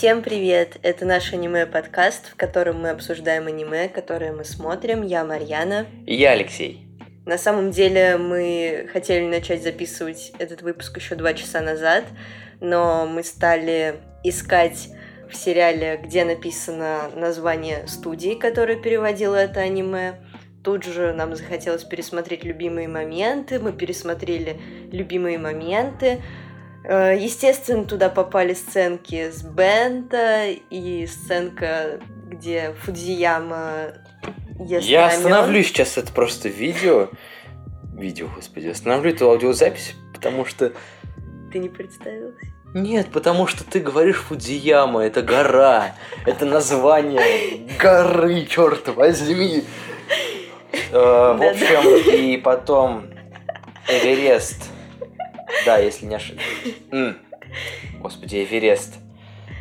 [0.00, 0.78] Всем привет!
[0.82, 5.02] Это наш аниме-подкаст, в котором мы обсуждаем аниме, которое мы смотрим.
[5.02, 5.88] Я Марьяна.
[6.06, 6.88] И я Алексей.
[7.26, 12.04] На самом деле мы хотели начать записывать этот выпуск еще два часа назад,
[12.62, 14.88] но мы стали искать
[15.30, 20.14] в сериале, где написано название студии, которая переводила это аниме.
[20.64, 24.58] Тут же нам захотелось пересмотреть любимые моменты, мы пересмотрели
[24.92, 26.22] любимые моменты.
[26.84, 33.92] Э, естественно, туда попали сценки с Бента и сценка, где Фудзияма
[34.58, 35.16] ест Я рамен.
[35.18, 37.08] остановлю сейчас это просто видео.
[37.94, 40.72] Видео, господи, остановлю эту аудиозапись, потому что...
[41.52, 42.46] Ты не представился?
[42.72, 45.94] Нет, потому что ты говоришь Фудзияма, это гора,
[46.24, 49.64] это название горы, черт возьми.
[50.92, 53.06] Э, В общем, и потом
[53.88, 54.70] Эверест.
[55.66, 57.16] Да, если не ошибаюсь.
[58.00, 58.94] Господи, Эверест.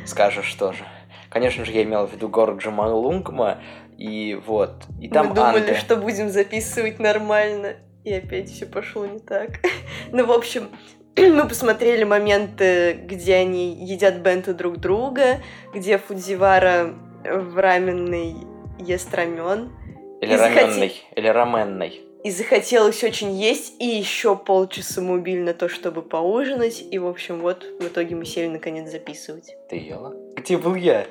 [0.05, 0.83] Скажешь тоже.
[1.29, 3.59] Конечно же, я имел в виду город Джамалунгма,
[3.97, 4.83] и вот.
[4.99, 5.75] И там Мы думали, Анде.
[5.75, 9.59] что будем записывать нормально, и опять все пошло не так.
[10.11, 10.69] ну, в общем,
[11.17, 15.41] мы посмотрели моменты, где они едят бенту друг друга,
[15.73, 18.35] где Фудзивара в раменной
[18.79, 19.71] ест рамен.
[20.21, 22.01] Или и захоти- раменный, или раменный.
[22.21, 26.83] И захотелось очень есть, и еще полчаса мы убили на то, чтобы поужинать.
[26.91, 29.55] И, в общем, вот, в итоге мы сели наконец записывать.
[29.69, 30.13] Ты ела?
[30.35, 31.07] Где был я?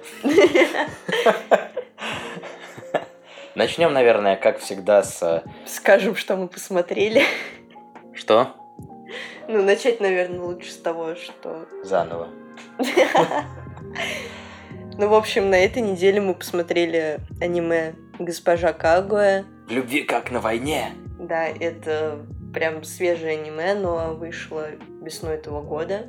[3.55, 5.43] Начнем, наверное, как всегда, с...
[5.67, 7.23] Скажем, что мы посмотрели.
[8.13, 8.55] Что?
[9.49, 12.29] Ну, начать, наверное, лучше с того, что Заново.
[14.99, 19.45] Ну, в общем, на этой неделе мы посмотрели аниме «Госпожа Кагуя».
[19.69, 20.95] В любви как на войне.
[21.19, 22.25] Да, это
[22.55, 24.71] прям свежее аниме, но вышло
[25.03, 26.07] весной этого года.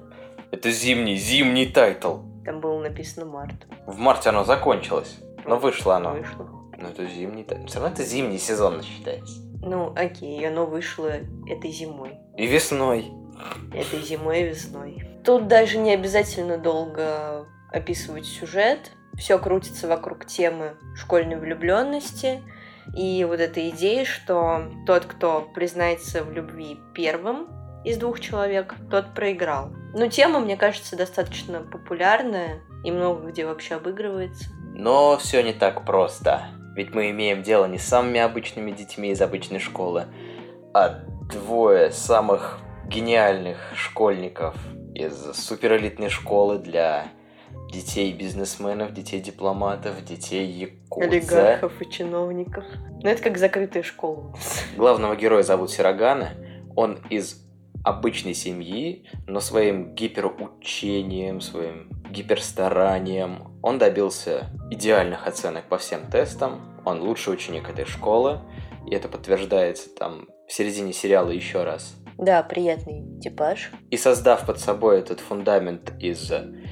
[0.52, 2.20] Это зимний, зимний тайтл.
[2.46, 3.68] Там было написано март.
[3.86, 5.20] В марте оно закончилось.
[5.46, 6.14] Но вышло оно.
[6.14, 6.50] Вышло.
[6.78, 7.66] Ну, это зимний тайтл.
[7.66, 9.42] Все равно это зимний сезон считается.
[9.62, 11.12] Ну, окей, оно вышло
[11.46, 12.14] этой зимой.
[12.38, 13.12] И весной.
[13.74, 15.06] Этой зимой и весной.
[15.26, 18.94] Тут даже не обязательно долго описывать сюжет.
[19.18, 22.42] Все крутится вокруг темы школьной влюбленности.
[22.96, 27.48] И вот эта идея, что тот, кто признается в любви первым
[27.86, 29.72] из двух человек, тот проиграл.
[29.94, 34.50] Ну, тема, мне кажется, достаточно популярная и много где вообще обыгрывается.
[34.74, 36.48] Но все не так просто.
[36.76, 40.06] Ведь мы имеем дело не с самыми обычными детьми из обычной школы,
[40.74, 41.02] а
[41.32, 44.56] двое самых гениальных школьников
[44.96, 47.08] из суперэлитной школы для
[47.72, 51.08] детей бизнесменов, детей дипломатов, детей якудза.
[51.08, 52.64] Олигархов и чиновников.
[53.02, 54.34] Ну, это как закрытая школа.
[54.76, 56.32] Главного героя зовут Сирогана.
[56.76, 57.42] Он из
[57.84, 66.82] обычной семьи, но своим гиперучением, своим гиперстаранием он добился идеальных оценок по всем тестам.
[66.86, 68.40] Он лучший ученик этой школы,
[68.88, 71.96] и это подтверждается там в середине сериала еще раз.
[72.18, 73.72] Да, приятный типаж.
[73.92, 76.32] И создав под собой этот фундамент из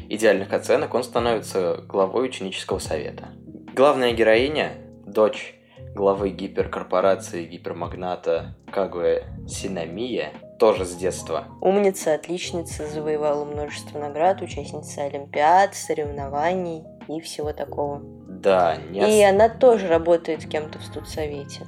[0.09, 3.29] идеальных оценок, он становится главой ученического совета.
[3.75, 4.73] Главная героиня,
[5.05, 5.55] дочь
[5.93, 11.45] главы гиперкорпорации, гипермагната Кагуэ Синамия, тоже с детства.
[11.61, 18.01] Умница, отличница, завоевала множество наград, участница олимпиад, соревнований и всего такого.
[18.27, 21.65] Да, не И она тоже работает кем-то в студсовете.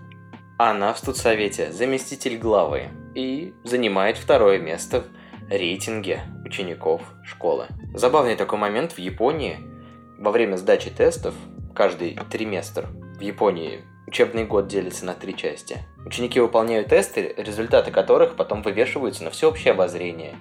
[0.58, 5.06] Она в студсовете заместитель главы и занимает второе место
[5.50, 7.68] рейтинге учеников школы.
[7.94, 9.58] Забавный такой момент в Японии.
[10.18, 11.34] Во время сдачи тестов,
[11.74, 12.88] каждый триместр
[13.18, 15.78] в Японии учебный год делится на три части.
[16.06, 20.36] Ученики выполняют тесты, результаты которых потом вывешиваются на всеобщее обозрение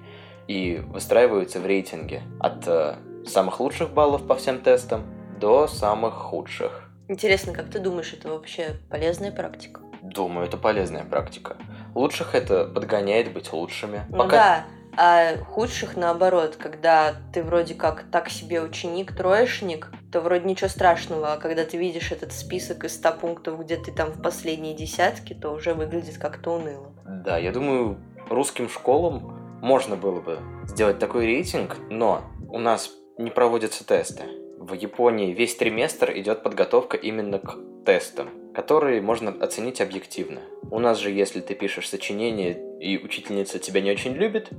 [0.47, 5.03] и выстраиваются в рейтинге от э, самых лучших баллов по всем тестам
[5.39, 6.89] до самых худших.
[7.07, 9.81] Интересно, как ты думаешь, это вообще полезная практика?
[10.01, 11.57] Думаю, это полезная практика.
[11.93, 14.01] Лучших это подгоняет быть лучшими.
[14.09, 14.65] Ну да,
[14.97, 21.33] а худших наоборот, когда ты вроде как так себе ученик, троечник, то вроде ничего страшного,
[21.33, 25.35] а когда ты видишь этот список из 100 пунктов, где ты там в последней десятке,
[25.35, 26.91] то уже выглядит как-то уныло.
[27.05, 27.99] Да, я думаю,
[28.29, 34.23] русским школам можно было бы сделать такой рейтинг, но у нас не проводятся тесты.
[34.57, 40.41] В Японии весь триместр идет подготовка именно к тестам, которые можно оценить объективно.
[40.69, 44.49] У нас же, если ты пишешь сочинение и учительница тебя не очень любит,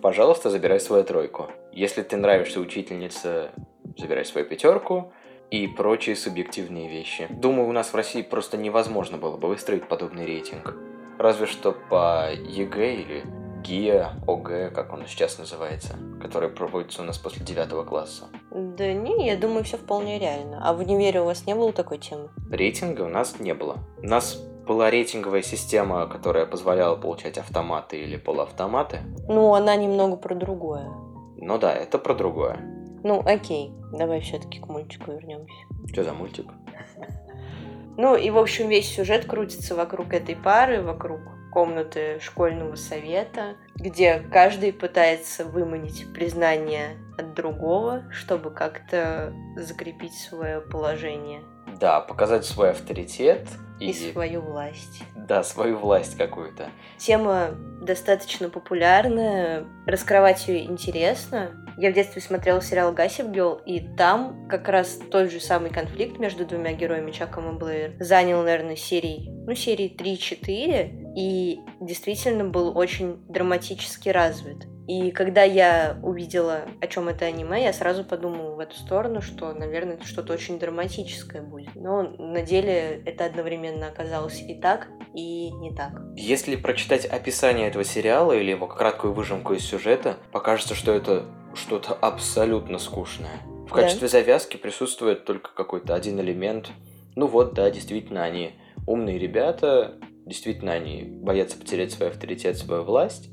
[0.00, 1.50] пожалуйста, забирай свою тройку.
[1.72, 3.50] Если ты нравишься учительнице,
[3.96, 5.12] забирай свою пятерку
[5.50, 7.26] и прочие субъективные вещи.
[7.30, 10.74] Думаю, у нас в России просто невозможно было бы выстроить подобный рейтинг.
[11.18, 13.24] Разве что по ЕГЭ или
[13.62, 18.24] ГИА, ОГЭ, как он сейчас называется, который проводится у нас после девятого класса.
[18.50, 20.60] Да не, я думаю, все вполне реально.
[20.62, 22.30] А в универе у вас не было такой темы?
[22.50, 23.78] Рейтинга у нас не было.
[24.02, 29.00] У нас была рейтинговая система, которая позволяла получать автоматы или полуавтоматы.
[29.28, 30.88] Ну, она немного про другое.
[31.36, 32.58] Ну да, это про другое.
[33.02, 35.54] Ну, окей, давай все-таки к мультику вернемся.
[35.92, 36.46] Что за мультик?
[37.96, 41.20] Ну и, в общем, весь сюжет крутится вокруг этой пары, вокруг
[41.58, 51.42] комнаты школьного совета, где каждый пытается выманить признание от другого, чтобы как-то закрепить свое положение.
[51.80, 53.48] Да, показать свой авторитет.
[53.80, 55.02] И, и свою власть.
[55.16, 56.68] Да, свою власть какую-то.
[56.96, 57.48] Тема
[57.82, 61.50] достаточно популярная, раскрывать ее интересно.
[61.76, 66.18] Я в детстве смотрела сериал Gossip Girl, и там как раз тот же самый конфликт
[66.18, 72.78] между двумя героями Чаком и Блэйр занял, наверное, серии, ну, серии 3-4, и действительно был
[72.78, 74.68] очень драматически развит.
[74.86, 79.52] И когда я увидела, о чем это аниме, я сразу подумала в эту сторону, что,
[79.52, 81.74] наверное, это что-то очень драматическое будет.
[81.74, 85.90] Но на деле это одновременно оказалось и так, и не так.
[86.14, 91.94] Если прочитать описание этого сериала или его краткую выжимку из сюжета, покажется, что это что-то
[91.94, 93.40] абсолютно скучное.
[93.66, 94.12] В качестве да?
[94.12, 96.68] завязки присутствует только какой-то один элемент.
[97.16, 98.52] Ну вот, да, действительно, они
[98.86, 103.30] умные ребята, действительно, они боятся потерять свой авторитет, свою власть,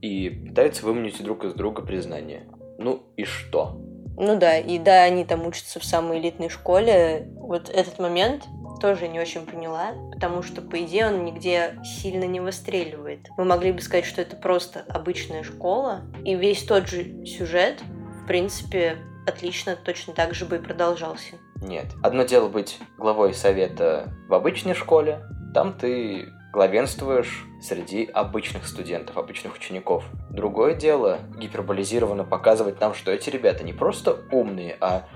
[0.00, 2.46] и пытаются выманить друг из друга признание.
[2.78, 3.80] Ну и что?
[4.16, 7.28] Ну да, и да, они там учатся в самой элитной школе.
[7.36, 8.46] Вот этот момент
[8.80, 13.28] тоже не очень поняла, потому что, по идее, он нигде сильно не выстреливает.
[13.36, 17.82] Мы могли бы сказать, что это просто обычная школа, и весь тот же сюжет,
[18.22, 18.96] в принципе,
[19.26, 21.36] отлично точно так же бы и продолжался.
[21.60, 21.86] Нет.
[22.02, 25.22] Одно дело быть главой совета в обычной школе,
[25.54, 30.04] там ты главенствуешь среди обычных студентов, обычных учеников.
[30.30, 35.08] Другое дело гиперболизированно показывать нам, что эти ребята не просто умные, а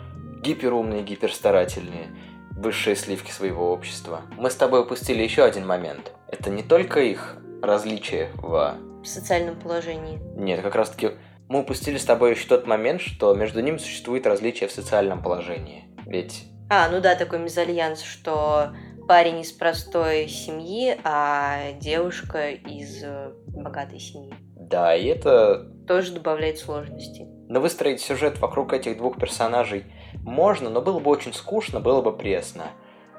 [0.43, 2.09] гиперумные, гиперстарательные,
[2.53, 4.23] высшие сливки своего общества.
[4.37, 6.13] Мы с тобой упустили еще один момент.
[6.29, 8.77] Это не только их различия в...
[9.03, 10.21] в социальном положении.
[10.37, 11.13] Нет, как раз таки
[11.49, 15.94] мы упустили с тобой еще тот момент, что между ними существует различие в социальном положении.
[16.07, 16.45] Ведь...
[16.71, 18.75] А, ну да, такой мезальянс, что
[19.07, 24.35] парень из простой семьи, а девушка из э, богатой семьи.
[24.57, 25.71] Да, и это...
[25.87, 27.27] Тоже добавляет сложностей.
[27.49, 29.85] Но выстроить сюжет вокруг этих двух персонажей
[30.15, 32.65] можно, но было бы очень скучно, было бы пресно.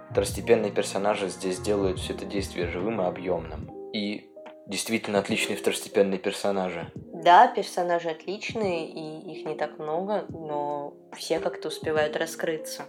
[0.09, 3.69] Второстепенные персонажи здесь делают все это действие живым и объемным.
[3.93, 4.29] И
[4.67, 6.91] действительно отличные второстепенные персонажи.
[7.23, 12.83] Да, персонажи отличные, и их не так много, но все как-то успевают раскрыться.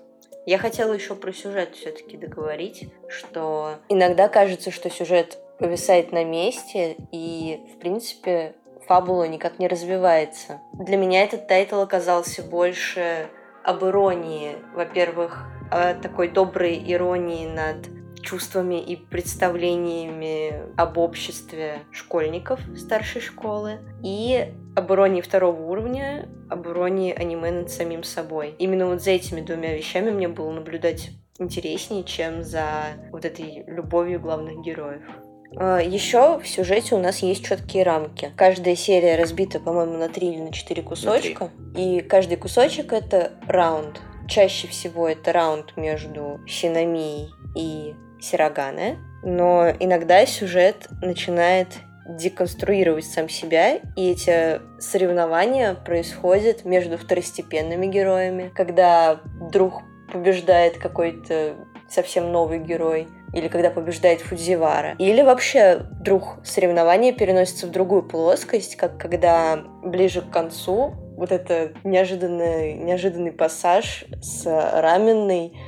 [0.47, 6.97] Я хотела еще про сюжет все-таки договорить, что иногда кажется, что сюжет повисает на месте,
[7.13, 8.57] и, в принципе,
[8.89, 10.61] фабула никак не развивается.
[10.73, 13.29] Для меня этот тайтл оказался больше
[13.63, 14.57] об иронии.
[14.75, 17.89] Во-первых, о такой доброй иронии над
[18.27, 27.15] чувствами и представлениями об обществе школьников старшей школы и об иронии второго уровня, об иронии
[27.15, 28.55] аниме над самим собой.
[28.59, 32.67] Именно вот за этими двумя вещами мне было наблюдать интереснее, чем за
[33.13, 35.03] вот этой любовью главных героев.
[35.57, 38.33] А, Еще в сюжете у нас есть четкие рамки.
[38.37, 41.51] Каждая серия разбита, по-моему, на три или на четыре кусочка.
[41.77, 44.01] И каждый кусочек это раунд.
[44.29, 47.95] Чаще всего это раунд между Синамией и
[48.31, 48.99] Сироганы.
[49.23, 51.69] Но иногда сюжет начинает
[52.09, 61.55] деконструировать сам себя, и эти соревнования происходят между второстепенными героями, когда друг побеждает какой-то
[61.89, 64.95] совсем новый герой, или когда побеждает Фудзивара.
[64.99, 71.73] Или вообще вдруг соревнования переносятся в другую плоскость, как когда ближе к концу вот это
[71.85, 74.45] неожиданный, неожиданный пассаж с
[74.81, 75.59] раменной,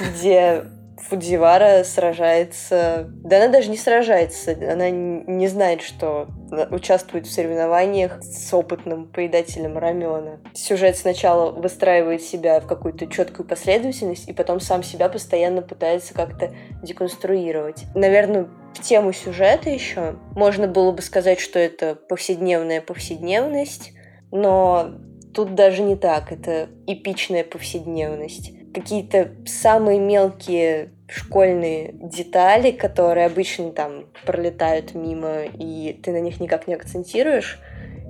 [0.00, 0.64] где
[0.98, 3.06] Фудзивара сражается...
[3.08, 6.28] Да она даже не сражается, она не знает, что
[6.70, 10.40] участвует в соревнованиях с опытным поедателем рамена.
[10.54, 16.52] Сюжет сначала выстраивает себя в какую-то четкую последовательность, и потом сам себя постоянно пытается как-то
[16.82, 17.84] деконструировать.
[17.94, 23.92] Наверное, в тему сюжета еще можно было бы сказать, что это повседневная повседневность,
[24.30, 24.92] но
[25.34, 34.04] тут даже не так, это эпичная повседневность какие-то самые мелкие школьные детали, которые обычно там
[34.26, 37.58] пролетают мимо, и ты на них никак не акцентируешь,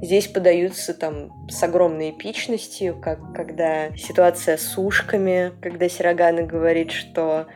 [0.02, 7.46] здесь подаются там с огромной эпичностью, как когда ситуация с ушками, когда Сирогана говорит, что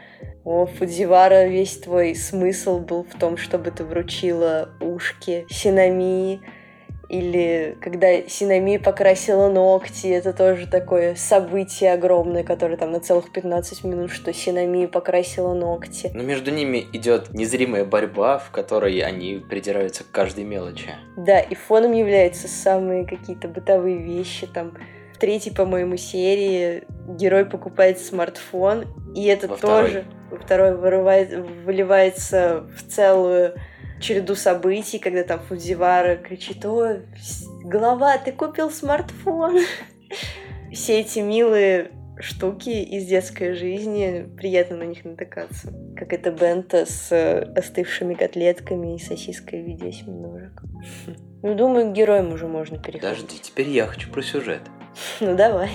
[0.44, 6.42] О, Фудзивара, весь твой смысл был в том, чтобы ты вручила ушки Синамии,
[7.10, 13.82] или когда Синами покрасила ногти, это тоже такое событие огромное, которое там на целых 15
[13.82, 16.12] минут, что Синами покрасила ногти.
[16.14, 20.90] Но между ними идет незримая борьба, в которой они придираются к каждой мелочи.
[21.16, 24.74] Да, и фоном являются самые какие-то бытовые вещи, там
[25.18, 28.86] третьей, по-моему, серии герой покупает смартфон,
[29.16, 31.32] и это Во тоже во второй вырывает,
[31.64, 33.54] выливается в целую
[34.00, 37.00] череду событий, когда там Фудзивара кричит, о,
[37.62, 39.58] голова, ты купил смартфон.
[40.72, 41.90] Все эти милые
[42.20, 45.72] штуки из детской жизни, приятно на них натыкаться.
[45.96, 47.12] Как это бента с
[47.56, 50.62] остывшими котлетками и сосиской в виде осьминожек.
[51.42, 53.00] Ну, думаю, к героям уже можно переходить.
[53.00, 54.60] Подожди, теперь я хочу про сюжет.
[55.20, 55.70] Ну, давай.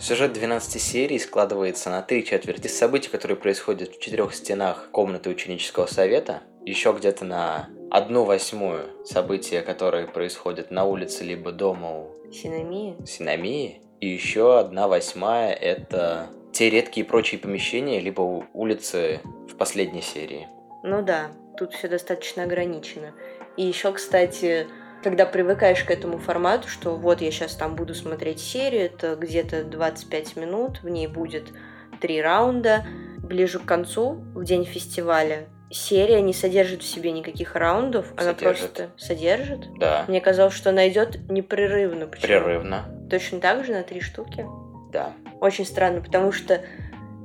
[0.00, 5.84] Сюжет 12 серий складывается на три четверти событий, которые происходят в четырех стенах комнаты ученического
[5.84, 12.96] совета, еще где-то на одну восьмую события, которые происходят на улице либо дома у Синамии.
[13.04, 20.48] Синамии, и еще одна восьмая– это те редкие прочие помещения, либо улицы в последней серии.
[20.82, 23.12] Ну да, тут все достаточно ограничено.
[23.58, 24.66] И еще, кстати,
[25.02, 29.64] когда привыкаешь к этому формату, что вот я сейчас там буду смотреть серию, это где-то
[29.64, 31.52] 25 минут, в ней будет
[32.00, 32.84] три раунда.
[33.18, 38.72] Ближе к концу, в день фестиваля, серия не содержит в себе никаких раундов, она Содержит.
[38.72, 39.68] просто содержит.
[39.78, 42.06] Да, Мне казалось, что она идет непрерывно.
[42.06, 42.26] Почему?
[42.26, 43.06] прерывно.
[43.08, 44.46] Точно так же на три штуки.
[44.92, 45.12] Да.
[45.40, 46.60] Очень странно, потому что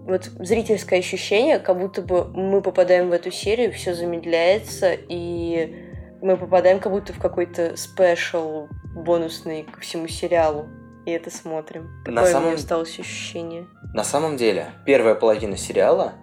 [0.06, 6.38] вот зрительское ощущение, как будто бы мы попадаем в эту серию, все замедляется, и мы
[6.38, 10.68] попадаем как будто в какой-то спешл бонусный ко всему сериалу.
[11.06, 11.90] И это смотрим.
[12.04, 13.68] Такое На у меня самом- осталось ощущение.
[13.94, 16.14] На самом деле, первая половина сериала,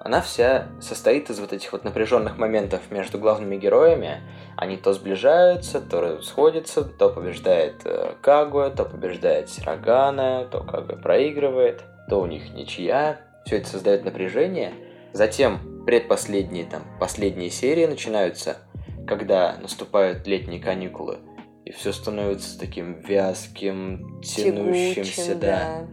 [0.00, 4.20] она вся состоит из вот этих вот напряженных моментов между главными героями.
[4.56, 11.84] Они то сближаются, то сходятся, то побеждает э, Кагуя, то побеждает Сирогана, то Кагуя проигрывает,
[12.08, 13.20] то у них ничья.
[13.46, 14.72] Все это создает напряжение.
[15.12, 18.56] Затем предпоследние, там, последние серии начинаются,
[19.06, 21.18] когда наступают летние каникулы,
[21.64, 25.86] и все становится таким вязким, тянущимся, Тягучим, да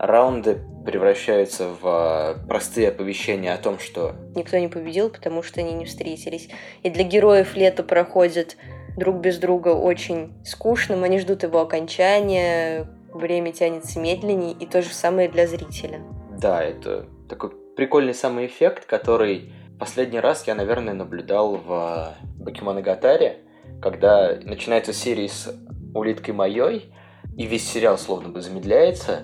[0.00, 5.74] раунды превращаются в э, простые оповещения о том, что Никто не победил, потому что они
[5.74, 6.48] не встретились.
[6.82, 8.56] И для героев лето проходит
[8.96, 11.04] друг без друга очень скучным.
[11.04, 16.00] Они ждут его окончания, время тянется медленнее, и то же самое для зрителя.
[16.38, 23.38] да, это такой прикольный самый эффект, который последний раз я, наверное, наблюдал в Бакимоногатаре,
[23.80, 25.52] когда начинается серия с
[25.94, 26.92] улиткой моей,
[27.36, 29.22] и весь сериал словно бы замедляется,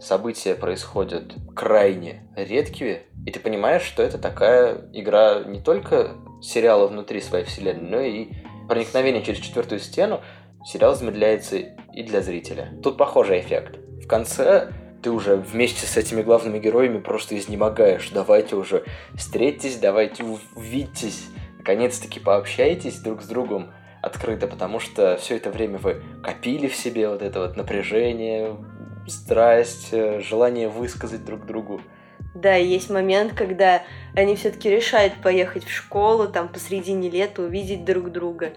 [0.00, 7.22] события происходят крайне редкие, и ты понимаешь, что это такая игра не только сериала внутри
[7.22, 8.28] своей вселенной, но и
[8.68, 10.20] проникновение через четвертую стену,
[10.64, 12.68] сериал замедляется и для зрителя.
[12.82, 13.78] Тут похожий эффект.
[14.02, 14.70] В конце
[15.04, 18.08] ты уже вместе с этими главными героями просто изнемогаешь.
[18.08, 18.84] Давайте уже
[19.14, 21.26] встретитесь, давайте ув- увидитесь,
[21.58, 23.70] наконец-таки пообщайтесь друг с другом
[24.00, 28.56] открыто, потому что все это время вы копили в себе вот это вот напряжение,
[29.06, 31.82] страсть, э, желание высказать друг другу.
[32.34, 33.82] Да, есть момент, когда
[34.14, 38.54] они все-таки решают поехать в школу, там посредине лета увидеть друг друга.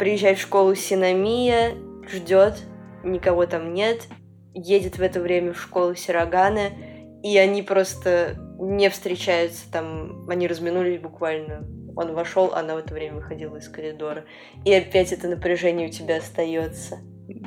[0.00, 1.76] Приезжает в школу Синамия,
[2.10, 2.54] ждет,
[3.04, 4.08] никого там нет,
[4.54, 6.70] едет в это время в школу Сирогана,
[7.22, 11.66] и они просто не встречаются там, они разминулись буквально.
[11.96, 14.24] Он вошел, она в это время выходила из коридора.
[14.64, 16.98] И опять это напряжение у тебя остается.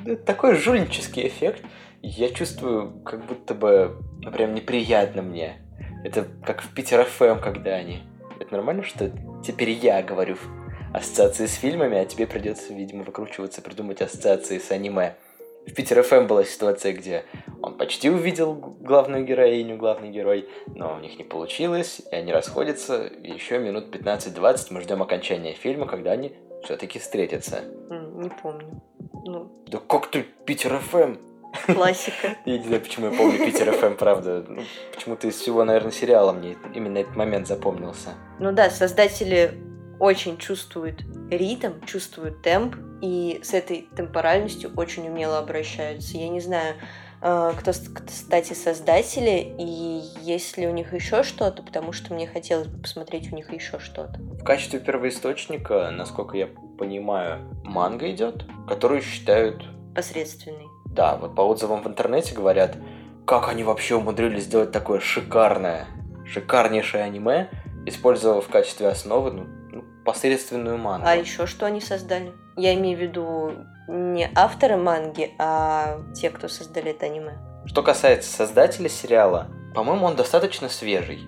[0.05, 1.63] Это такой жульнический эффект.
[2.01, 3.97] Я чувствую, как будто бы
[4.33, 5.57] прям неприятно мне.
[6.03, 8.03] Это как в Питер ФМ, когда они.
[8.39, 9.11] Это нормально, что
[9.45, 10.37] теперь я говорю
[10.93, 15.15] ассоциации с фильмами, а тебе придется, видимо, выкручиваться, придумать ассоциации с аниме.
[15.65, 17.23] В Питер ФМ была ситуация, где
[17.61, 23.05] он почти увидел главную героиню, главный герой, но у них не получилось, и они расходятся,
[23.07, 27.61] и еще минут 15-20 мы ждем окончания фильма, когда они все-таки встретятся.
[27.89, 28.81] Не помню.
[29.25, 31.15] Ну, Да как ты, Питер ФМ?
[31.73, 32.35] классика.
[32.45, 34.43] Я не знаю, почему я помню Питер ФМ, правда.
[34.47, 38.09] Ну, почему-то из всего, наверное, сериала мне именно этот момент запомнился.
[38.39, 39.51] Ну да, создатели
[40.03, 46.17] очень чувствуют ритм, чувствуют темп, и с этой темпоральностью очень умело обращаются.
[46.17, 46.75] Я не знаю,
[47.21, 52.67] э, кто, кстати, создатели, и есть ли у них еще что-то, потому что мне хотелось
[52.67, 54.19] бы посмотреть у них еще что-то.
[54.19, 59.63] В качестве первоисточника, насколько я понимаю, манга идет, которую считают...
[59.95, 60.67] Посредственный.
[60.85, 62.75] Да, вот по отзывам в интернете говорят,
[63.25, 65.87] как они вообще умудрились сделать такое шикарное
[66.25, 67.49] шикарнейшее аниме,
[67.85, 69.62] использовав в качестве основы ну,
[70.05, 71.07] посредственную мангу.
[71.07, 72.33] А еще что они создали?
[72.55, 73.51] Я имею в виду
[73.87, 77.37] не авторы манги, а те, кто создали это аниме.
[77.65, 81.19] Что касается создателя сериала, по-моему, он достаточно свежий.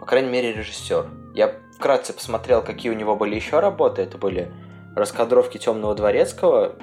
[0.00, 1.08] По крайней мере, режиссер.
[1.34, 4.02] Я вкратце посмотрел, какие у него были еще работы.
[4.02, 4.52] Это были
[4.94, 6.76] раскадровки Темного Дворецкого,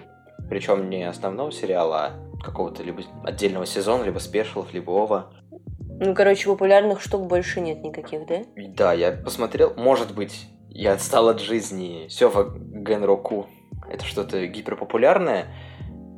[0.49, 5.31] причем не основного сериала, а какого-то либо отдельного сезона, либо спешилов, либо ова.
[6.03, 8.41] Ну, короче, популярных штук больше нет никаких, да?
[8.55, 13.47] Да, я посмотрел, может быть, я отстал от жизни Сёва Генроку.
[13.89, 15.47] Это что-то гиперпопулярное,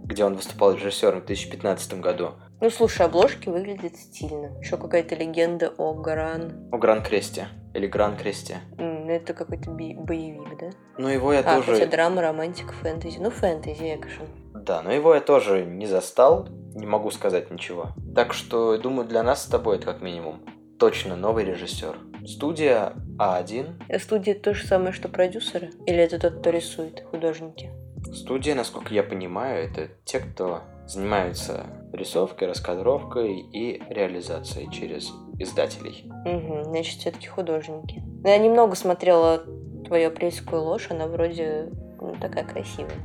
[0.05, 2.31] где он выступал режиссером в 2015 году.
[2.61, 4.57] Ну, слушай, обложки выглядят стильно.
[4.59, 6.69] Еще какая-то легенда о Гран.
[6.71, 7.47] О Гран Кресте.
[7.73, 8.59] Или Гран Кресте.
[8.77, 10.69] М, Это какой-то би- боевик, да?
[10.97, 11.73] Но его я а, тоже...
[11.73, 13.17] хотя драма, романтика, фэнтези.
[13.19, 14.27] Ну, фэнтези, экшен.
[14.53, 17.89] Да, но его я тоже не застал, не могу сказать ничего.
[18.15, 20.45] Так что, думаю, для нас с тобой это как минимум
[20.79, 21.97] точно новый режиссер.
[22.25, 23.83] Студия А1.
[23.89, 25.71] А студия то же самое, что продюсеры?
[25.85, 27.71] Или это тот, кто рисует, художники?
[28.13, 36.05] Студия, насколько я понимаю, это те, кто занимаются рисовкой, раскадровкой и реализацией через издателей.
[36.25, 38.01] Угу, значит, все-таки художники.
[38.05, 39.43] Ну, я немного смотрела
[39.85, 42.95] твою апрельскую ложь, она вроде ну, такая красивая.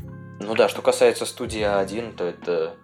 [0.41, 2.75] Ну да, что касается студии А1, то это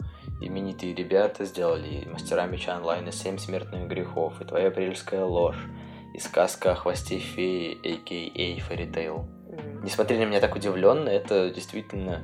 [0.41, 5.69] именитые ребята сделали «Мастера меча онлайн» и «Семь смертных грехов», и «Твоя апрельская ложь»,
[6.15, 8.73] и «Сказка о хвосте феи», а.к.а.
[8.73, 9.27] Fairy Tail.
[9.51, 9.83] М.
[9.85, 12.23] Не смотри на меня так удивленно, это действительно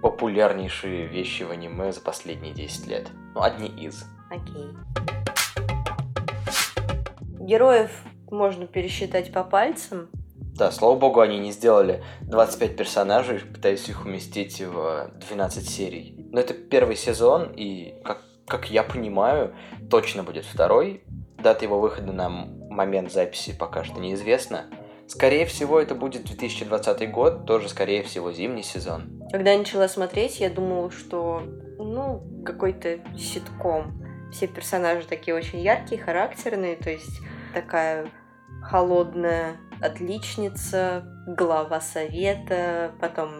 [0.00, 3.10] популярнейшие вещи в аниме за последние 10 лет.
[3.34, 4.04] Ну, одни из.
[4.30, 4.68] Окей.
[7.40, 7.90] Героев
[8.30, 10.08] можно пересчитать по пальцам.
[10.54, 16.28] Да, слава богу, они не сделали 25 персонажей, пытаясь их уместить в 12 серий.
[16.30, 19.54] Но это первый сезон, и, как, как я понимаю,
[19.90, 21.02] точно будет второй.
[21.38, 24.66] Дата его выхода на м- момент записи пока что неизвестна.
[25.06, 29.22] Скорее всего, это будет 2020 год, тоже, скорее всего, зимний сезон.
[29.30, 31.42] Когда я начала смотреть, я думала, что,
[31.78, 34.02] ну, какой-то ситком.
[34.32, 37.20] Все персонажи такие очень яркие, характерные, то есть
[37.52, 38.06] такая
[38.62, 43.30] холодная отличница, глава совета, потом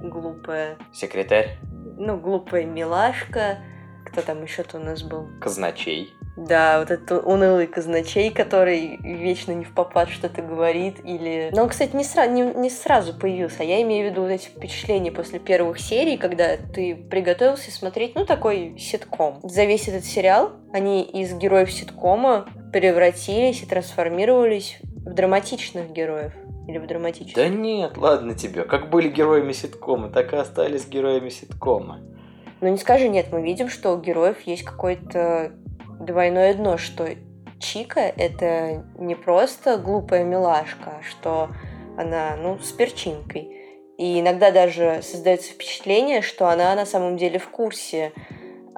[0.00, 1.58] глупая, Секретарь,
[1.98, 3.58] ну, глупая милашка.
[4.06, 5.28] Кто там еще-то у нас был?
[5.40, 6.14] казначей.
[6.40, 11.50] Да, вот этот унылый казначей, который вечно не в попад что-то говорит, или...
[11.52, 14.30] Но он, кстати, не, сра- не, не сразу появился, а я имею в виду вот
[14.30, 19.40] эти впечатления после первых серий, когда ты приготовился смотреть, ну, такой ситком.
[19.42, 26.32] За весь этот сериал они из героев ситкома превратились и трансформировались в драматичных героев.
[26.66, 27.34] Или в драматичных.
[27.34, 28.64] Да нет, ладно тебе.
[28.64, 32.00] Как были героями ситкома, так и остались героями ситкома.
[32.60, 35.52] Ну, не скажи нет, мы видим, что у героев есть какое-то
[36.00, 37.08] двойное дно, что
[37.60, 41.50] Чика— это не просто глупая милашка, а что
[41.96, 43.56] она, ну, с перчинкой.
[43.98, 48.12] И иногда даже создается впечатление, что она на самом деле в курсе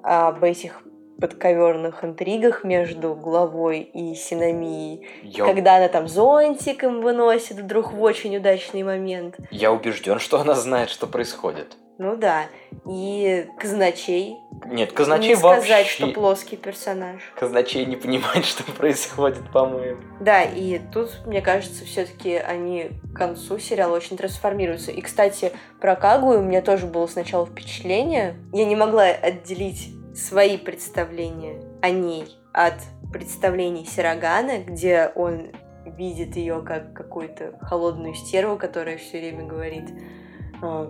[0.02, 0.82] об этих
[1.20, 5.06] подковерных интригах между главой и Синамией.
[5.22, 9.36] Я, Когда она там зонтик им выносит вдруг в очень удачный момент.
[9.52, 11.76] я убежден, что она знает, что происходит.
[12.02, 12.46] Ну да.
[12.84, 14.38] И Казначей.
[14.66, 15.84] Нет, казначей не сказать, вообще...
[15.84, 17.20] что плоский персонаж.
[17.36, 20.00] Казначей не понимает, что происходит, по-моему.
[20.20, 24.90] Да, и тут, мне кажется, все-таки они к концу сериала очень трансформируются.
[24.90, 28.36] И, кстати, про Кагую у меня тоже было сначала впечатление.
[28.52, 32.74] Я не могла отделить свои представления о ней от
[33.12, 35.52] представлений Сирогана, где он
[35.86, 40.21] видит ее как какую-то холодную стерву, которая все время говорит, «А,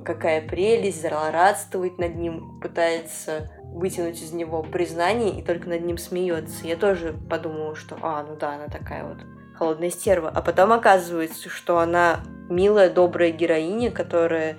[0.04, 6.66] какая прелесть, злорадствует над ним, пытается вытянуть из него признание и только над ним смеется.
[6.66, 9.18] Я тоже подумала, что, а, ну да, она такая вот
[9.56, 10.30] холодная стерва.
[10.34, 14.56] А потом оказывается, что она милая, добрая героиня, которая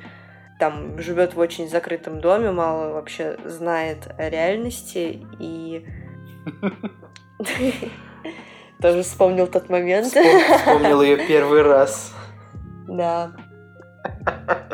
[0.60, 5.86] там живет в очень закрытом доме, мало вообще знает о реальности и
[8.82, 10.08] тоже вспомнил тот момент.
[10.08, 12.14] Вспом- Вспомнил ее первый раз.
[12.88, 13.32] Да.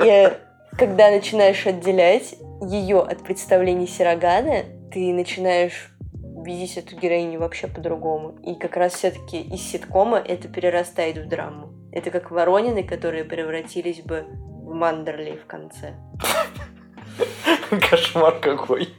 [0.03, 0.31] И
[0.77, 5.91] когда начинаешь отделять ее от представлений Сирогана, ты начинаешь
[6.43, 8.38] видеть эту героиню вообще по-другому.
[8.43, 11.73] И как раз все-таки из ситкома это перерастает в драму.
[11.91, 14.25] Это как Воронины, которые превратились бы
[14.63, 15.95] в Мандерли в конце.
[17.89, 18.89] Кошмар какой.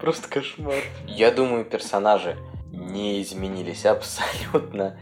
[0.00, 0.82] Просто кошмар.
[1.06, 2.36] Я думаю, персонажи
[2.72, 4.98] не изменились абсолютно.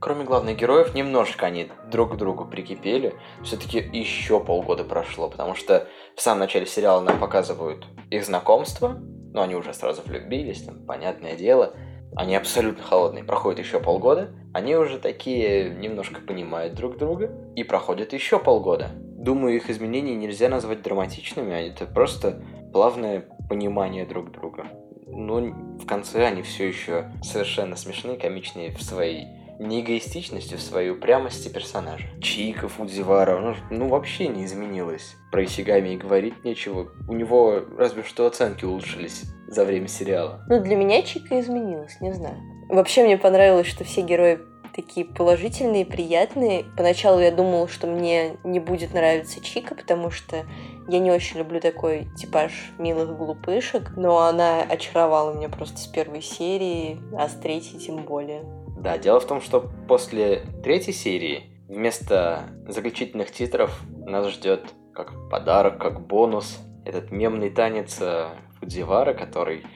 [0.00, 3.14] Кроме главных героев, немножко они друг к другу прикипели.
[3.44, 8.98] Все-таки еще полгода прошло, потому что в самом начале сериала нам показывают их знакомство,
[9.32, 11.74] но они уже сразу влюбились, там, понятное дело.
[12.16, 13.24] Они абсолютно холодные.
[13.24, 18.88] Проходит еще полгода, они уже такие немножко понимают друг друга, и проходит еще полгода.
[18.94, 24.64] Думаю, их изменения нельзя назвать драматичными, это просто плавное понимание друг друга.
[25.06, 31.48] Но в конце они все еще совершенно смешные, комичные в своей неэгоистичности, в своей упрямости
[31.48, 32.06] персонажа.
[32.20, 35.16] Чика Фудзивара, ну, ну вообще не изменилась.
[35.30, 36.90] Про Исигами и говорить нечего.
[37.08, 40.44] У него разве что оценки улучшились за время сериала.
[40.48, 42.36] Ну, для меня Чика изменилась, не знаю.
[42.68, 44.40] Вообще мне понравилось, что все герои
[44.74, 46.64] такие положительные, приятные.
[46.76, 50.44] Поначалу я думала, что мне не будет нравиться Чика, потому что
[50.88, 56.22] я не очень люблю такой типаж милых глупышек, но она очаровала меня просто с первой
[56.22, 58.42] серии, а с третьей тем более.
[58.80, 65.78] Да, дело в том, что после третьей серии вместо заключительных титров нас ждет как подарок,
[65.78, 69.66] как бонус этот мемный танец э, Фудзивара, который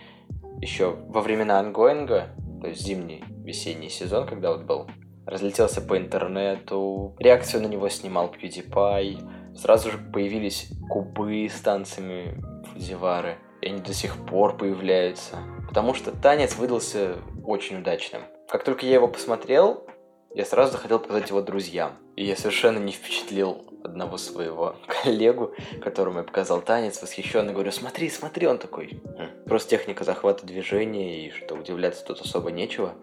[0.63, 2.29] еще во времена ангоинга,
[2.63, 4.87] то есть зимний, весенний сезон, когда вот был,
[5.27, 13.37] разлетелся по интернету, реакцию на него снимал PewDiePie, сразу же появились кубы с танцами Фудзивары,
[13.61, 15.37] и они до сих пор появляются,
[15.69, 18.23] потому что танец выдался очень удачным.
[18.55, 19.85] Как только я его посмотрел,
[20.33, 21.97] я сразу захотел показать его друзьям.
[22.15, 28.09] И я совершенно не впечатлил одного своего коллегу, которому я показал танец, восхищенно говорю, смотри,
[28.09, 29.03] смотри, он такой.
[29.19, 32.95] «Хм, просто техника захвата движения, и что удивляться тут особо нечего.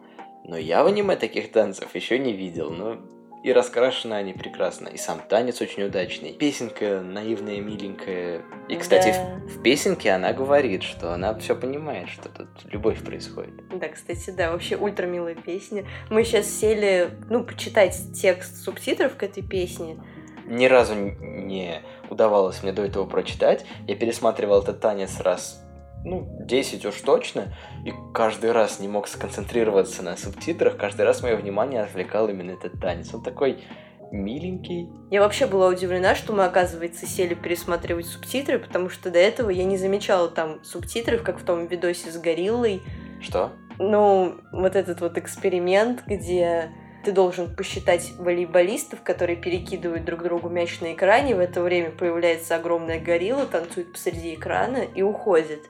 [0.46, 3.02] Но я в аниме таких танцев еще не видел, но
[3.44, 4.88] и раскрашены они прекрасно.
[4.88, 6.34] И сам танец очень удачный.
[6.34, 8.44] Песенка наивная, миленькая.
[8.68, 9.40] И, кстати, да.
[9.46, 13.54] в, в песенке она говорит, что она все понимает, что тут любовь происходит.
[13.70, 15.86] Да, кстати, да, вообще ультра милая песня.
[16.10, 19.98] Мы сейчас сели, ну, почитать текст субтитров к этой песне.
[20.46, 23.66] Ни разу не удавалось мне до этого прочитать.
[23.88, 25.61] Я пересматривал этот танец раз
[26.04, 27.54] ну, 10 уж точно,
[27.86, 32.80] и каждый раз не мог сконцентрироваться на субтитрах, каждый раз мое внимание отвлекал именно этот
[32.80, 33.14] танец.
[33.14, 33.64] Он такой
[34.12, 34.90] миленький.
[35.10, 39.64] Я вообще была удивлена, что мы, оказывается, сели пересматривать субтитры, потому что до этого я
[39.64, 42.82] не замечала там субтитров, как в том видосе с гориллой.
[43.22, 43.52] Что?
[43.80, 46.72] Ну, вот этот вот эксперимент, где
[47.04, 51.36] ты должен посчитать волейболистов, которые перекидывают друг другу мяч на экране.
[51.36, 55.62] В это время появляется огромная горилла, танцует посреди экрана и уходит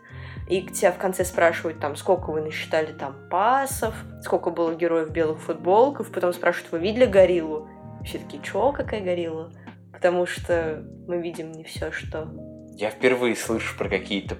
[0.47, 5.11] и тебя в конце спрашивают, там, сколько вы насчитали там пасов, сколько было героев в
[5.11, 7.69] белых футболках, потом спрашивают, вы видели гориллу?
[8.03, 9.51] Все таки чё, какая горилла?
[9.91, 12.27] Потому что мы видим не все, что...
[12.75, 14.37] Я впервые слышу про какие-то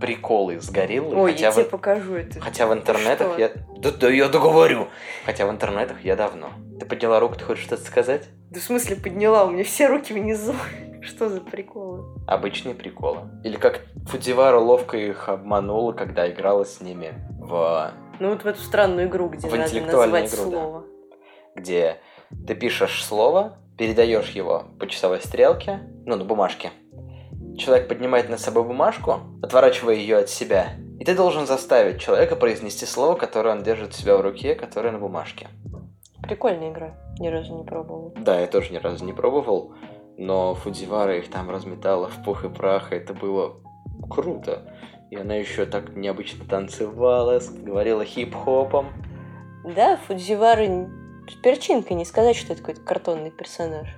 [0.00, 1.16] приколы с гориллой.
[1.16, 1.54] Ой, хотя я в...
[1.54, 2.40] тебе покажу это.
[2.40, 3.40] Хотя в интернетах что?
[3.40, 3.52] я...
[3.78, 4.88] Да, да я договорю!
[5.24, 6.50] Хотя в интернетах я давно.
[6.80, 8.28] Ты подняла руку, ты хочешь что-то сказать?
[8.50, 9.44] Да в смысле подняла?
[9.44, 10.54] У меня все руки внизу.
[11.04, 12.02] Что за приколы?
[12.26, 13.28] Обычные приколы.
[13.44, 17.92] Или как Фудзивара ловко их обманула, когда играла с ними в...
[18.20, 20.80] Ну вот в эту странную игру, где в надо называть игру, слово.
[20.80, 21.60] Да.
[21.60, 22.00] Где
[22.46, 26.70] ты пишешь слово, передаешь его по часовой стрелке, ну, на бумажке.
[27.58, 32.86] Человек поднимает над собой бумажку, отворачивая ее от себя, и ты должен заставить человека произнести
[32.86, 35.48] слово, которое он держит у себя в руке, которое на бумажке.
[36.22, 36.94] Прикольная игра.
[37.18, 38.14] Ни разу не пробовал.
[38.16, 39.74] Да, я тоже ни разу не пробовал
[40.16, 43.56] но Фудзивара их там разметала в пух и прах, и это было
[44.08, 44.74] круто.
[45.10, 48.88] И она еще так необычно танцевала, говорила хип-хопом.
[49.64, 50.88] Да, Фудзивара
[51.42, 53.88] перчинка, не сказать, что это какой-то картонный персонаж.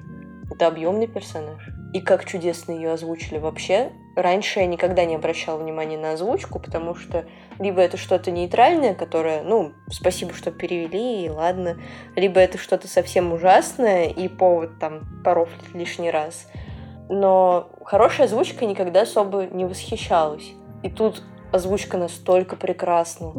[0.50, 1.68] Это объемный персонаж.
[1.92, 3.92] И как чудесно ее озвучили вообще.
[4.14, 7.26] Раньше я никогда не обращала внимания на озвучку, потому что
[7.58, 11.78] либо это что-то нейтральное, которое, ну, спасибо, что перевели, и ладно,
[12.14, 16.48] либо это что-то совсем ужасное, и повод там порофлить лишний раз.
[17.08, 20.52] Но хорошая озвучка никогда особо не восхищалась.
[20.82, 23.32] И тут озвучка настолько прекрасна.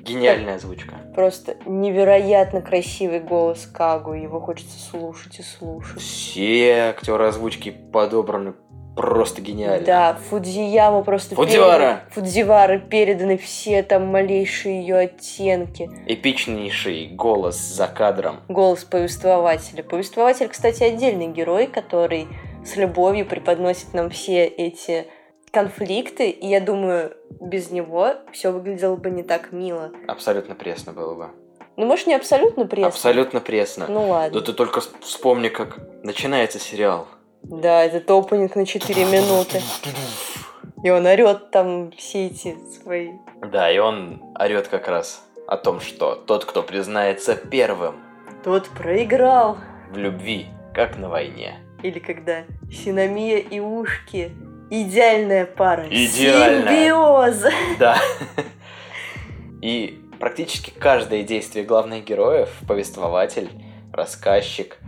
[0.00, 0.96] Гениальная озвучка.
[1.14, 6.00] Просто невероятно красивый голос Кагу, его хочется слушать и слушать.
[6.00, 8.54] Все актеры озвучки подобраны
[8.96, 9.86] просто гениально.
[9.86, 11.34] Да, Фудзияму просто...
[11.34, 12.02] Фудзивара!
[12.04, 12.14] Перед...
[12.14, 15.90] Фудзивара переданы все там малейшие ее оттенки.
[16.06, 18.40] Эпичнейший голос за кадром.
[18.48, 19.82] Голос повествователя.
[19.82, 22.28] Повествователь, кстати, отдельный герой, который
[22.64, 25.06] с любовью преподносит нам все эти
[25.50, 29.90] конфликты, и я думаю, без него все выглядело бы не так мило.
[30.08, 31.30] Абсолютно пресно было бы.
[31.76, 32.88] Ну, может, не абсолютно пресно.
[32.88, 33.86] Абсолютно пресно.
[33.88, 34.38] Ну ладно.
[34.38, 37.06] Да ты только вспомни, как начинается сериал.
[37.42, 39.60] Да, этот опенинг на 4 минуты.
[40.84, 43.12] И он орет там все эти свои.
[43.52, 47.96] Да, и он орет как раз о том, что тот, кто признается первым,
[48.44, 49.58] тот проиграл.
[49.90, 51.58] В любви, как на войне.
[51.82, 54.32] Или когда Синамия и Ушки
[54.70, 55.86] идеальная пара.
[55.88, 56.88] Идеальная.
[56.88, 57.44] Симбиоз.
[57.78, 57.96] Да.
[59.60, 63.50] И практически каждое действие главных героев повествователь,
[63.92, 64.78] рассказчик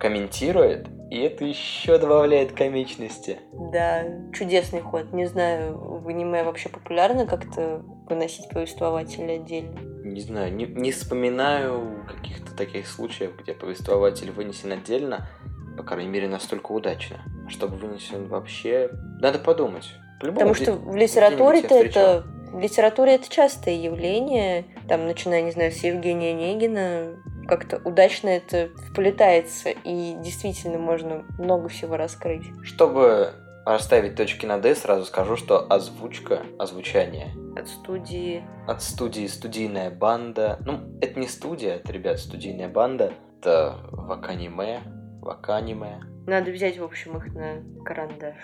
[0.00, 3.38] комментирует, и это еще добавляет комичности.
[3.52, 5.12] Да, чудесный ход.
[5.12, 9.78] Не знаю, в аниме вообще популярно как-то выносить повествователя отдельно?
[10.04, 15.28] Не знаю, не, не вспоминаю каких-то таких случаев, где повествователь вынесен отдельно,
[15.76, 17.18] по крайней мере, настолько удачно.
[17.48, 18.90] Чтобы вынесен вообще,
[19.20, 19.88] надо подумать.
[20.20, 25.84] Потому что в литературе-то это в литературе это частое явление, там, начиная, не знаю, с
[25.84, 27.16] Евгения Негина,
[27.46, 32.44] как-то удачно это вплетается, и действительно можно много всего раскрыть.
[32.64, 33.34] Чтобы
[33.66, 37.28] расставить точки над «и», сразу скажу, что озвучка, озвучание.
[37.56, 38.42] От студии.
[38.66, 40.58] От студии «Студийная банда».
[40.64, 43.12] Ну, это не студия, это, ребят, «Студийная банда».
[43.38, 44.80] Это ваканиме,
[45.20, 46.00] ваканиме.
[46.26, 48.34] Надо взять, в общем, их на карандаш.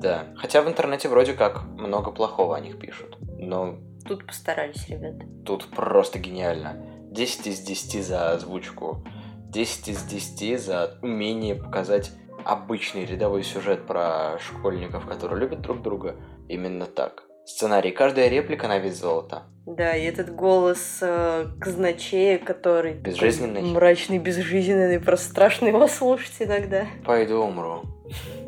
[0.00, 0.24] Да.
[0.36, 3.18] Хотя в интернете вроде как много плохого о них пишут.
[3.42, 3.78] Но...
[4.06, 5.14] Тут постарались, ребят.
[5.44, 6.84] Тут просто гениально.
[7.10, 9.04] 10 из 10 за озвучку.
[9.50, 12.12] 10 из 10 за умение показать
[12.44, 16.16] обычный рядовой сюжет про школьников, которые любят друг друга.
[16.48, 17.24] Именно так.
[17.44, 17.90] Сценарий.
[17.90, 19.42] Каждая реплика на вид золота.
[19.66, 22.94] Да, и этот голос э, казначея, который...
[22.94, 23.62] Безжизненный.
[23.62, 26.86] Мрачный, безжизненный, просто страшно его слушать иногда.
[27.04, 27.82] Пойду умру.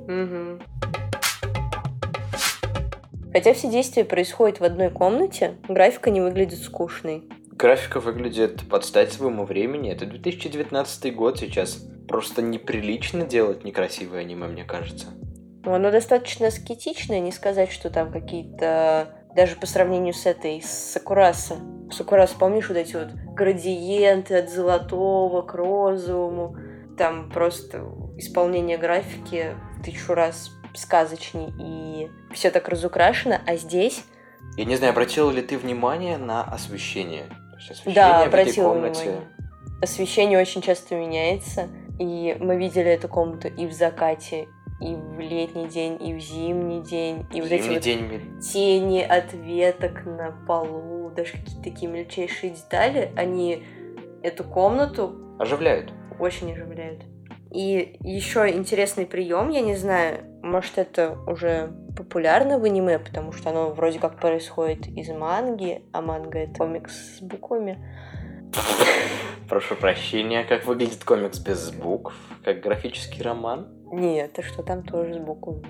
[0.08, 0.60] Угу.
[3.34, 7.24] Хотя все действия происходят в одной комнате, графика не выглядит скучной.
[7.50, 9.90] Графика выглядит под стать своему времени.
[9.90, 11.84] Это 2019 год сейчас.
[12.06, 15.08] Просто неприлично делать некрасивое аниме, мне кажется.
[15.64, 19.08] Оно достаточно аскетичное, не сказать, что там какие-то...
[19.34, 21.56] Даже по сравнению с этой, с Сакураса.
[21.90, 26.56] Сакурас, помнишь вот эти вот градиенты от золотого к розовому?
[26.96, 27.82] Там просто
[28.16, 34.04] исполнение графики в тысячу раз сказочней и все так разукрашено, а здесь...
[34.56, 37.24] Я не знаю, обратила ли ты внимание на освещение?
[37.56, 39.02] освещение да, обратила комнате...
[39.02, 39.28] внимание.
[39.82, 44.48] Освещение очень часто меняется, и мы видели эту комнату и в закате,
[44.80, 48.40] и в летний день, и в зимний день, и вот эти вот день...
[48.40, 53.64] тени от веток на полу, даже какие-то такие мельчайшие детали, они
[54.22, 55.92] эту комнату оживляют.
[56.18, 57.02] Очень оживляют.
[57.50, 63.50] И еще интересный прием, я не знаю, может это уже популярно в аниме, потому что
[63.50, 67.78] оно вроде как происходит из манги, а манга это комикс с буквами.
[69.48, 72.14] Прошу прощения, как выглядит комикс без букв?
[72.44, 73.68] Как графический роман?
[73.90, 75.64] Нет, ты что, там тоже с буквами.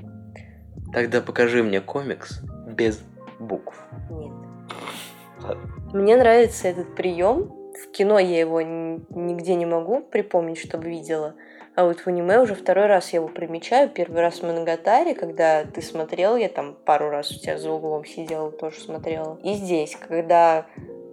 [0.92, 3.02] Тогда покажи мне комикс без
[3.38, 3.76] букв.
[4.10, 4.32] Нет.
[5.42, 5.70] Ладно.
[5.92, 7.52] Мне нравится этот прием.
[7.74, 11.34] В кино я его нигде не могу припомнить, чтобы видела.
[11.76, 13.88] А вот в аниме уже второй раз я его примечаю.
[13.88, 18.04] Первый раз в Моногатаре, когда ты смотрел, я там пару раз у тебя за углом
[18.04, 19.40] сидела, тоже смотрела.
[19.42, 20.66] И здесь, когда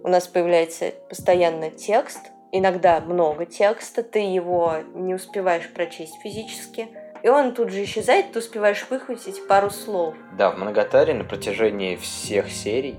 [0.04, 6.88] у нас появляется постоянно текст, иногда много текста, ты его не успеваешь прочесть физически,
[7.24, 10.14] и он тут же исчезает, ты успеваешь выхватить пару слов.
[10.38, 12.98] Да, в Моногатаре на протяжении всех серий,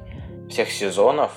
[0.50, 1.32] всех сезонов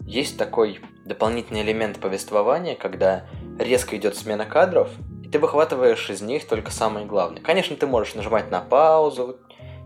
[0.00, 3.26] есть такой дополнительный элемент повествования, когда
[3.58, 4.90] резко идет смена кадров,
[5.28, 7.42] и ты выхватываешь из них только самые главные.
[7.42, 9.36] Конечно, ты можешь нажимать на паузу,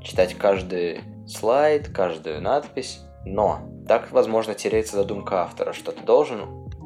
[0.01, 6.43] читать каждый слайд, каждую надпись, но так, возможно, теряется задумка автора, что ты должен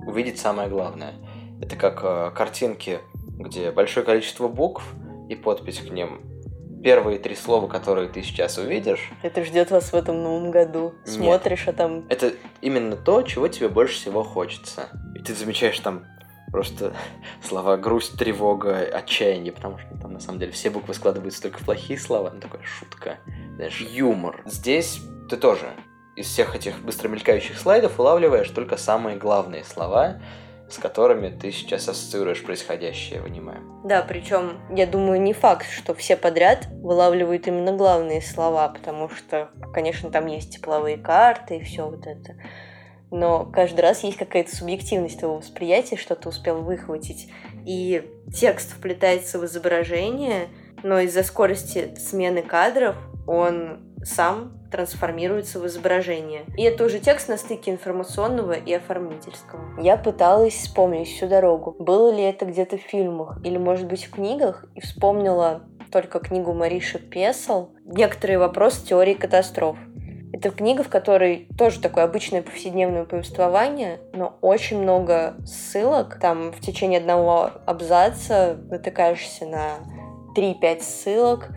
[0.07, 1.15] увидеть самое главное.
[1.61, 3.01] Это как э, картинки,
[3.39, 4.83] где большое количество букв
[5.29, 6.23] и подпись к ним.
[6.83, 9.11] Первые три слова, которые ты сейчас увидишь...
[9.23, 10.95] Это ждет вас в этом новом году.
[11.05, 12.07] Смотришь, Нет, а там...
[12.09, 14.89] Это именно то, чего тебе больше всего хочется.
[15.15, 16.05] И ты замечаешь там
[16.57, 16.95] просто
[17.43, 21.67] слова грусть, тревога, отчаяние, потому что там на самом деле все буквы складываются только в
[21.67, 23.19] плохие слова, ну такая шутка,
[23.57, 24.41] знаешь, юмор.
[24.47, 25.67] Здесь ты тоже
[26.17, 30.23] из всех этих быстро мелькающих слайдов улавливаешь только самые главные слова,
[30.71, 33.57] с которыми ты сейчас ассоциируешь происходящее в аниме.
[33.85, 39.51] Да, причем я думаю, не факт, что все подряд вылавливают именно главные слова, потому что,
[39.75, 42.37] конечно, там есть тепловые карты и все вот это
[43.17, 47.31] но каждый раз есть какая-то субъективность твоего восприятия, что ты успел выхватить.
[47.65, 50.49] И текст вплетается в изображение,
[50.83, 52.95] но из-за скорости смены кадров
[53.27, 56.45] он сам трансформируется в изображение.
[56.59, 59.81] И это уже текст на стыке информационного и оформительского.
[59.81, 61.75] Я пыталась вспомнить всю дорогу.
[61.79, 66.53] Было ли это где-то в фильмах или, может быть, в книгах, и вспомнила только книгу
[66.53, 69.79] Мариши Песел «Некоторые вопросы теории катастроф».
[70.37, 76.19] Это книга, в которой тоже такое обычное повседневное повествование, но очень много ссылок.
[76.21, 79.79] Там в течение одного абзаца натыкаешься на
[80.37, 81.49] 3-5 ссылок.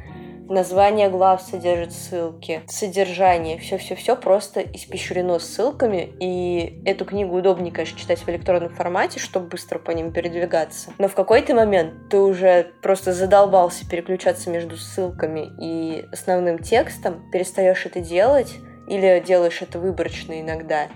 [0.48, 8.20] название глав содержит ссылки, содержание, все-все-все просто испещрено ссылками, и эту книгу удобнее, конечно, читать
[8.20, 10.94] в электронном формате, чтобы быстро по ним передвигаться.
[10.98, 17.86] Но в какой-то момент ты уже просто задолбался переключаться между ссылками и основным текстом, перестаешь
[17.86, 18.56] это делать,
[18.90, 20.88] или делаешь это выборочно иногда.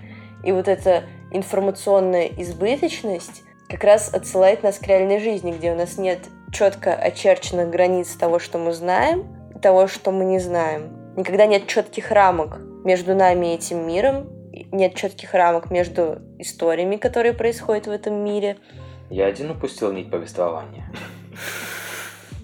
[0.42, 5.96] И вот эта информационная избыточность как раз отсылает нас к реальной жизни, где у нас
[5.96, 6.20] нет
[6.52, 11.14] четко очерченных границ того, что мы знаем, и того, что мы не знаем.
[11.16, 14.28] Никогда нет четких рамок между нами и этим миром,
[14.70, 18.58] нет четких рамок между историями, которые происходят в этом мире.
[19.10, 20.90] Я один упустил нить повествования.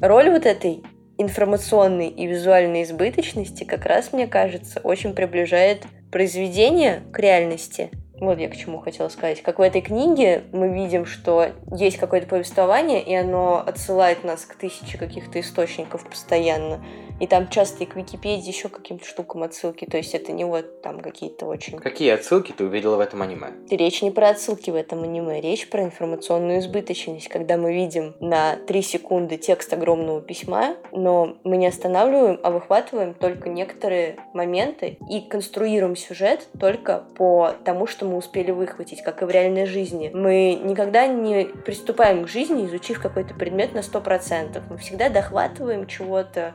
[0.01, 0.83] Роль вот этой
[1.21, 8.49] информационной и визуальной избыточности как раз, мне кажется, очень приближает произведение к реальности, вот я
[8.49, 9.43] к чему хотела сказать.
[9.43, 14.55] Как в этой книге мы видим, что есть какое-то повествование, и оно отсылает нас к
[14.55, 16.85] тысяче каких-то источников постоянно.
[17.21, 19.85] И там часто и к Википедии еще каким-то штукам отсылки.
[19.85, 21.79] То есть это не вот там какие-то очень...
[21.79, 23.49] Какие отсылки ты увидела в этом аниме?
[23.71, 28.57] Речь не про отсылки в этом аниме, речь про информационную избыточность, когда мы видим на
[28.57, 35.21] 3 секунды текст огромного письма, но мы не останавливаем, а выхватываем только некоторые моменты и
[35.21, 40.11] конструируем сюжет только по тому, что мы успели выхватить, как и в реальной жизни.
[40.13, 44.63] Мы никогда не приступаем к жизни, изучив какой-то предмет на 100%.
[44.69, 46.55] Мы всегда дохватываем чего-то,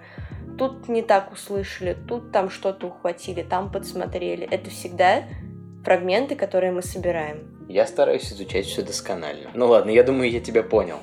[0.57, 4.47] тут не так услышали, тут там что-то ухватили, там подсмотрели.
[4.49, 5.23] Это всегда
[5.83, 7.65] фрагменты, которые мы собираем.
[7.69, 9.49] Я стараюсь изучать все досконально.
[9.53, 10.97] Ну ладно, я думаю, я тебя понял.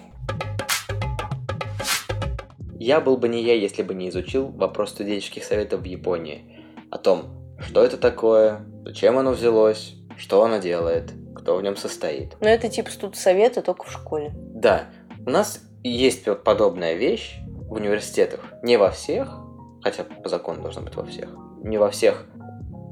[2.78, 6.66] Я был бы не я, если бы не изучил вопрос студенческих советов в Японии.
[6.90, 12.36] О том, что это такое, зачем оно взялось, что оно делает, кто в нем состоит.
[12.40, 14.30] Но это типа студсовета только в школе.
[14.36, 14.84] Да,
[15.26, 18.40] у нас есть подобная вещь в университетах.
[18.62, 19.36] Не во всех,
[19.82, 21.28] хотя по закону должно быть во всех,
[21.64, 22.24] не во всех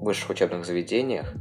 [0.02, 1.32] высших учебных заведениях,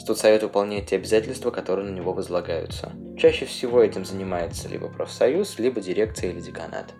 [0.00, 2.90] студсовет выполняет те обязательства, которые на него возлагаются.
[3.16, 6.92] Чаще всего этим занимается либо профсоюз, либо дирекция или деканат.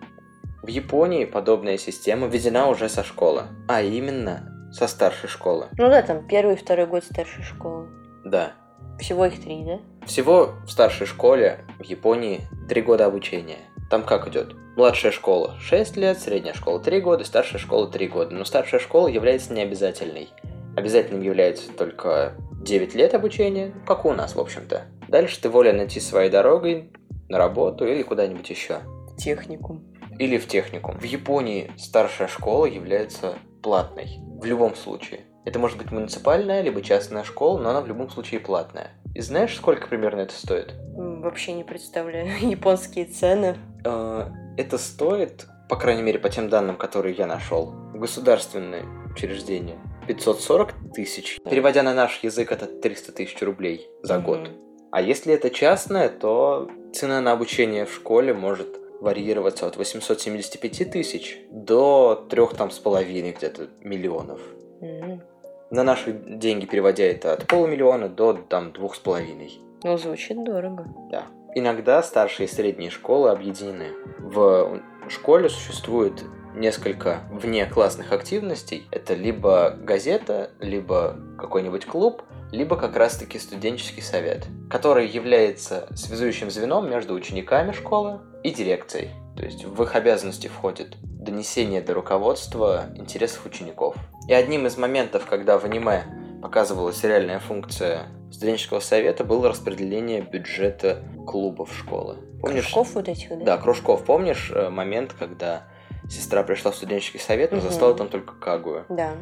[0.63, 5.67] В Японии подобная система введена уже со школы, а именно со старшей школы.
[5.77, 7.89] Ну да, там первый и второй год старшей школы.
[8.29, 8.53] Да.
[8.99, 9.79] Всего их три, да?
[10.05, 13.59] Всего в старшей школе в Японии три года обучения.
[13.89, 14.55] Там как идет?
[14.75, 18.35] Младшая школа 6 лет, средняя школа 3 года, старшая школа 3 года.
[18.35, 20.29] Но старшая школа является необязательной.
[20.75, 24.83] Обязательным является только 9 лет обучения, как у нас, в общем-то.
[25.07, 26.91] Дальше ты волен найти своей дорогой
[27.29, 28.79] на работу или куда-нибудь еще.
[29.13, 29.83] В техникум.
[30.19, 30.99] Или в техникум.
[30.99, 34.19] В Японии старшая школа является платной.
[34.39, 35.21] В любом случае.
[35.47, 38.91] Это может быть муниципальная, либо частная школа, но она в любом случае платная.
[39.15, 40.73] И знаешь, сколько примерно это стоит?
[40.93, 42.27] Вообще не представляю.
[42.41, 43.55] Японские цены.
[43.85, 50.73] А, это стоит, по крайней мере, по тем данным, которые я нашел, государственное учреждение 540
[50.93, 51.39] тысяч.
[51.49, 54.21] Переводя на наш язык, это 300 тысяч рублей за mm-hmm.
[54.23, 54.51] год.
[54.91, 58.67] А если это частное, то цена на обучение в школе может
[58.99, 64.41] варьироваться от 875 тысяч до трех там с половиной где-то миллионов.
[64.81, 65.21] Mm-hmm
[65.69, 69.59] на наши деньги переводя это от полумиллиона до там двух с половиной.
[69.83, 70.85] Ну, звучит дорого.
[71.11, 71.25] Да.
[71.55, 73.91] Иногда старшие и средние школы объединены.
[74.19, 76.23] В школе существует
[76.59, 78.87] несколько вне классных активностей.
[78.91, 86.89] Это либо газета, либо какой-нибудь клуб, либо как раз-таки студенческий совет, который является связующим звеном
[86.89, 89.09] между учениками школы и дирекцией.
[89.35, 93.95] То есть в их обязанности входит донесение до руководства интересов учеников.
[94.27, 96.05] И одним из моментов, когда в аниме
[96.41, 102.17] показывалась реальная функция студенческого совета, было распределение бюджета клубов школы.
[102.41, 102.63] Помнишь?
[102.63, 103.45] Кружков вот этих, да?
[103.45, 104.05] Да, кружков.
[104.05, 105.63] Помнишь э, момент, когда
[106.09, 107.67] сестра пришла в студенческий совет, но угу.
[107.67, 108.85] застала там только Кагую?
[108.89, 109.13] Да.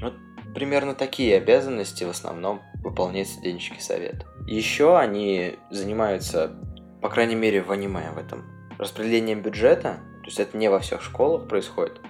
[0.00, 0.14] Вот
[0.54, 4.26] примерно такие обязанности в основном выполняет студенческий совет.
[4.46, 6.52] Еще они занимаются,
[7.00, 8.44] по крайней мере в аниме в этом,
[8.78, 12.00] распределением бюджета то есть это не во всех школах происходит,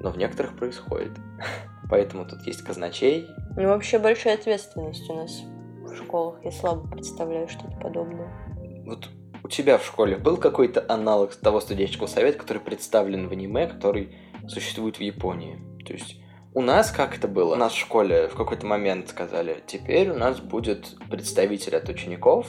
[0.00, 1.12] но в некоторых происходит.
[1.88, 3.28] Поэтому тут есть казначей.
[3.56, 5.42] Ну, вообще большая ответственность у нас
[5.84, 6.44] в школах.
[6.44, 8.28] Я слабо представляю что-то подобное.
[8.84, 9.08] Вот
[9.44, 14.16] у тебя в школе был какой-то аналог того студенческого совета, который представлен в аниме, который
[14.48, 15.60] существует в Японии?
[15.84, 16.16] То есть
[16.54, 17.52] у нас как это было?
[17.52, 22.46] У нас в школе в какой-то момент сказали, теперь у нас будет представитель от учеников,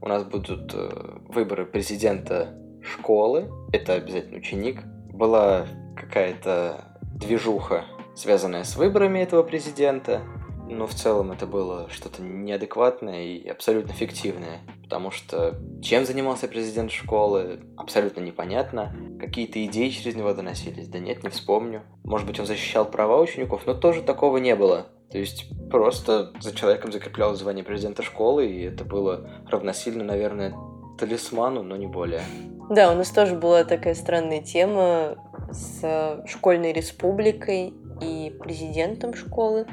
[0.00, 0.90] у нас будут э,
[1.28, 4.82] выборы президента школы, это обязательно ученик,
[5.12, 5.66] была
[5.96, 7.84] какая-то движуха,
[8.16, 10.22] связанная с выборами этого президента,
[10.68, 16.90] но в целом это было что-то неадекватное и абсолютно фиктивное, потому что чем занимался президент
[16.90, 18.94] школы, абсолютно непонятно.
[19.20, 21.82] Какие-то идеи через него доносились, да нет, не вспомню.
[22.04, 24.86] Может быть, он защищал права учеников, но тоже такого не было.
[25.10, 30.54] То есть просто за человеком закреплялось звание президента школы, и это было равносильно, наверное,
[30.98, 32.22] талисману, но не более.
[32.70, 35.16] Да, у нас тоже была такая странная тема
[35.50, 39.66] с школьной республикой и президентом школы.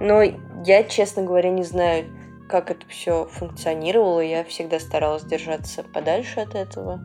[0.00, 0.22] Но
[0.64, 2.06] я, честно говоря, не знаю,
[2.48, 4.20] как это все функционировало.
[4.20, 7.00] Я всегда старалась держаться подальше от этого.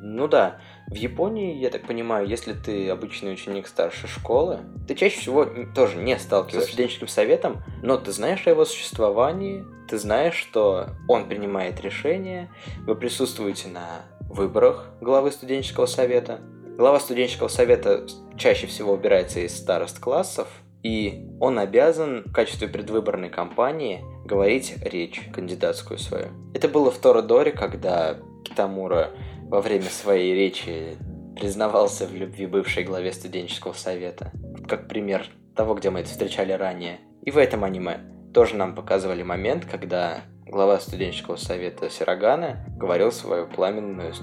[0.00, 5.20] Ну да, в Японии, я так понимаю, если ты обычный ученик старшей школы, ты чаще
[5.20, 10.34] всего тоже не сталкиваешься с студенческим советом, но ты знаешь о его существовании, ты знаешь,
[10.34, 12.50] что он принимает решения,
[12.86, 16.40] вы присутствуете на выборах главы студенческого совета.
[16.78, 20.48] Глава студенческого совета чаще всего выбирается из старост классов,
[20.82, 26.28] и он обязан в качестве предвыборной кампании говорить речь кандидатскую свою.
[26.54, 29.10] Это было в Торадоре, когда Китамура
[29.42, 30.96] во время своей речи
[31.34, 34.32] признавался в любви бывшей главе студенческого совета.
[34.66, 37.00] Как пример того, где мы это встречали ранее.
[37.22, 38.00] И в этом аниме
[38.32, 44.14] тоже нам показывали момент, когда глава студенческого совета Сирогана говорил свою пламенную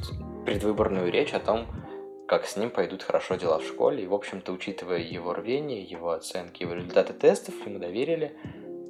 [0.46, 1.68] предвыборную речь о том,
[2.28, 4.04] как с ним пойдут хорошо дела в школе.
[4.04, 8.36] И, в общем-то, учитывая его рвение, его оценки, его результаты тестов, ему доверили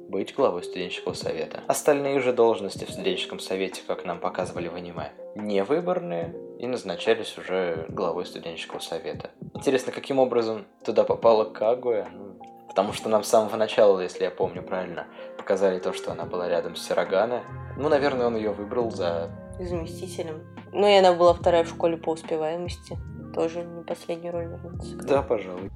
[0.08, 1.62] быть главой студенческого совета.
[1.66, 7.36] Остальные же должности в студенческом совете, как нам показывали в аниме, не выборные и назначались
[7.36, 9.30] уже главой студенческого совета.
[9.54, 12.08] Интересно, каким образом туда попала Кагуя?
[12.12, 15.06] Ну, потому что нам с самого начала, если я помню правильно,
[15.36, 17.42] показали то, что она была рядом с Сирогана.
[17.76, 19.30] Ну, наверное, он ее выбрал за...
[19.58, 20.42] Заместителем.
[20.78, 22.98] Ну, и она была вторая в школе по успеваемости.
[23.34, 24.94] Тоже не последнюю роль вернется.
[24.98, 25.70] Да, пожалуй.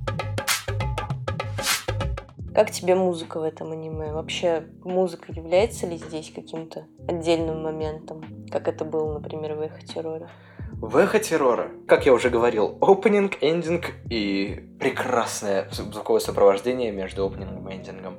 [2.54, 4.12] Как тебе музыка в этом аниме?
[4.12, 8.22] Вообще, музыка является ли здесь каким-то отдельным моментом?
[8.50, 10.28] Как это было, например, в Эхо Террора?
[10.72, 17.66] В Эхо Террора, как я уже говорил, опенинг, эндинг и прекрасное звуковое сопровождение между опенингом
[17.70, 18.16] и эндингом.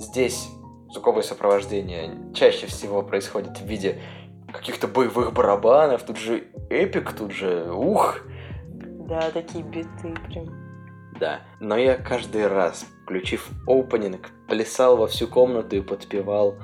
[0.00, 0.48] Здесь
[0.90, 4.00] звуковое сопровождение чаще всего происходит в виде
[4.56, 8.20] каких-то боевых барабанов, тут же эпик, тут же ух.
[9.08, 10.66] Да, такие биты прям.
[11.18, 16.56] Да, но я каждый раз, включив опенинг, плясал во всю комнату и подпевал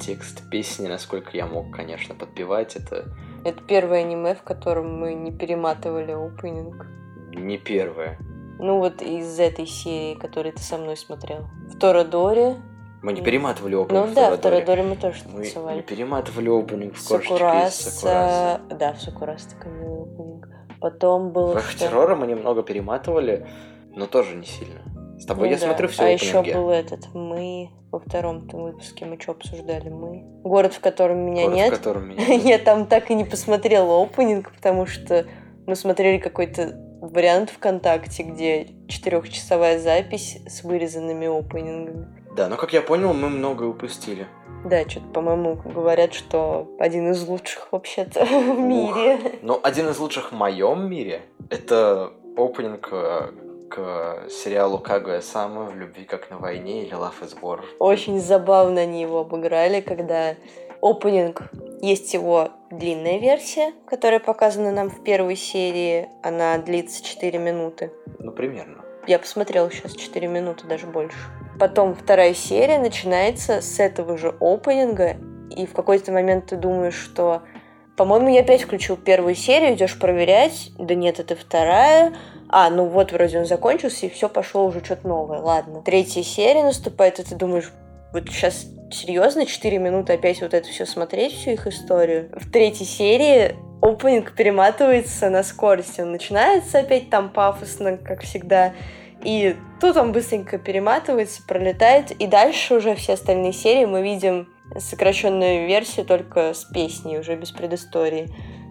[0.00, 3.14] текст песни, насколько я мог, конечно, подпевать это.
[3.44, 6.86] Это первое аниме, в котором мы не перематывали опенинг.
[7.34, 8.18] Не первое.
[8.58, 11.48] Ну вот из этой серии, которую ты со мной смотрел.
[11.68, 12.56] В Торадоре
[13.04, 15.76] мы не перематывали опенинг Ну да, в Торадоре мы тоже мы танцевали.
[15.76, 17.90] не перематывали опенинг в Сакураса.
[17.90, 18.60] Сакураса.
[18.70, 20.48] Да, в Сакураса такой милый опенинг.
[20.80, 21.60] Потом было...
[21.60, 23.46] В Террора мы немного перематывали,
[23.94, 24.80] но тоже не сильно.
[25.18, 25.66] С тобой Ну я да.
[25.66, 30.74] смотрю все А еще был этот мы во втором выпуске мы что обсуждали мы город
[30.74, 34.52] в котором меня Город, нет в котором меня я там так и не посмотрела опенинг
[34.52, 35.26] потому что
[35.66, 42.82] мы смотрели какой-то вариант ВКонтакте где четырехчасовая запись с вырезанными опенингами Да, но как я
[42.82, 44.26] понял, мы многое упустили.
[44.64, 50.32] да что-то по-моему говорят что один из лучших вообще-то в мире Но один из лучших
[50.32, 53.30] в моем мире это опенинг э,
[53.70, 57.60] к сериалу Кагуя Сама в любви как на войне или Love is War.
[57.78, 60.34] Очень забавно они его обыграли, когда
[60.80, 61.42] опенинг
[61.82, 66.08] есть его длинная версия, которая показана нам в первой серии.
[66.22, 67.92] Она длится 4 минуты.
[68.18, 68.82] Ну, примерно.
[69.06, 71.18] Я посмотрела сейчас 4 минуты, даже больше.
[71.58, 75.16] Потом вторая серия начинается с этого же опенинга,
[75.54, 77.42] и в какой-то момент ты думаешь, что
[77.96, 80.72] по-моему, я опять включил первую серию, идешь проверять.
[80.78, 82.12] Да нет, это вторая.
[82.48, 85.38] А, ну вот, вроде он закончился, и все пошло уже что-то новое.
[85.38, 85.80] Ладно.
[85.80, 87.72] Третья серия наступает, и ты думаешь,
[88.12, 92.30] вот сейчас серьезно 4 минуты опять вот это все смотреть, всю их историю.
[92.32, 96.00] В третьей серии опенинг перематывается на скорости.
[96.00, 98.72] Он начинается опять там пафосно, как всегда.
[99.24, 102.10] И тут он быстренько перематывается, пролетает.
[102.10, 104.48] И дальше уже все остальные серии мы видим
[104.78, 108.28] сокращенную версию только с песней, уже без предыстории.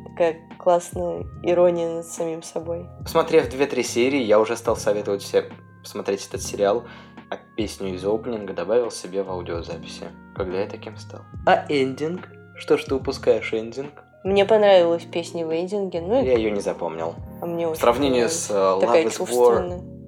[0.09, 2.85] Такая классная ирония над самим собой.
[3.01, 5.45] Посмотрев 2-3 серии, я уже стал советовать всем
[5.81, 6.83] посмотреть этот сериал,
[7.29, 11.21] а песню из опенинга добавил себе в аудиозаписи, когда я таким стал.
[11.45, 12.29] А эндинг?
[12.55, 14.03] Что ж ты упускаешь эндинг?
[14.23, 17.15] Мне понравилась песня в эйдинге, ну Я ее не запомнил.
[17.41, 20.02] а мне В сравнении с э, Такая Love is War.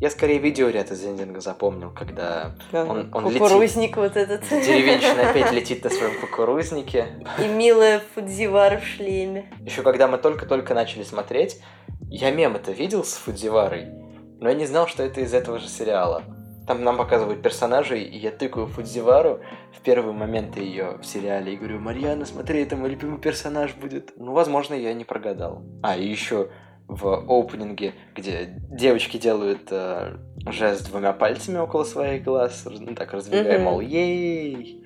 [0.00, 2.90] Я скорее видеоряд из эндинга запомнил, когда Ага.
[2.90, 4.42] он- он Кукурузник вот этот.
[4.48, 7.06] деревенщина опять летит на своем кукурузнике.
[7.42, 9.50] И милая Фудзивара в шлеме.
[9.64, 11.60] Еще когда мы только-только начали смотреть,
[12.10, 13.86] я мем это видел с Фудзиварой,
[14.40, 16.22] но я не знал, что это из этого же сериала.
[16.66, 19.40] Там нам показывают персонажей, и я тыкаю Фудзивару
[19.76, 24.12] в первые моменты ее в сериале и говорю, Марьяна, смотри, это мой любимый персонаж будет.
[24.16, 25.62] Ну, возможно, я не прогадал.
[25.82, 26.48] А, и еще
[26.88, 30.16] в опенинге, где девочки делают э,
[30.46, 33.64] жест двумя пальцами около своих глаз, ну так раздвигая, Мгм.
[33.64, 34.84] мол, ей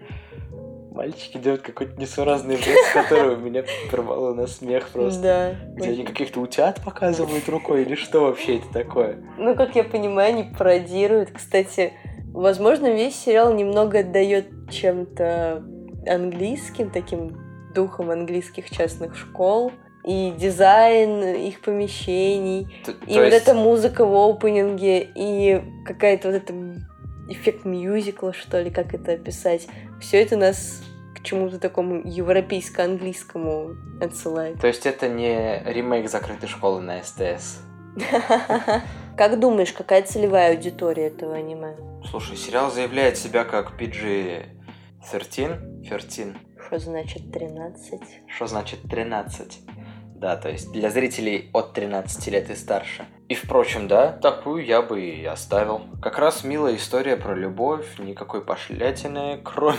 [0.99, 5.23] Мальчики делают какой-то несуразный жест, который меня порвало на смех просто.
[5.23, 5.55] Да.
[5.77, 9.17] Где они каких-то утят показывают рукой, или что вообще это такое?
[9.39, 11.31] Ну, как я понимаю, они пародируют.
[11.31, 11.93] Кстати,
[12.33, 15.63] возможно, весь сериал немного отдает чем-то
[16.05, 17.31] английским, таким
[17.77, 19.71] духом английских частных школ.
[20.09, 26.29] И дизайн их помещений, Т- и то вот есть- эта музыка в опенинге, и какая-то
[26.29, 26.55] вот эта
[27.29, 29.69] эффект мюзикла, что ли, как это описать.
[30.01, 30.83] Все это нас
[31.15, 34.59] к чему-то такому европейско-английскому отсылает.
[34.61, 37.61] То есть это не ремейк закрытой школы на СТС.
[39.17, 41.75] Как думаешь, какая целевая аудитория этого аниме?
[42.09, 45.83] Слушай, сериал заявляет себя как PG-13.
[45.83, 46.37] 13.
[46.67, 48.01] Что значит 13?
[48.29, 49.61] Что значит 13?
[50.19, 53.07] Да, то есть для зрителей от 13 лет и старше.
[53.29, 55.83] И, впрочем, да, такую я бы и оставил.
[56.03, 59.79] Как раз милая история про любовь, никакой пошлятины, кроме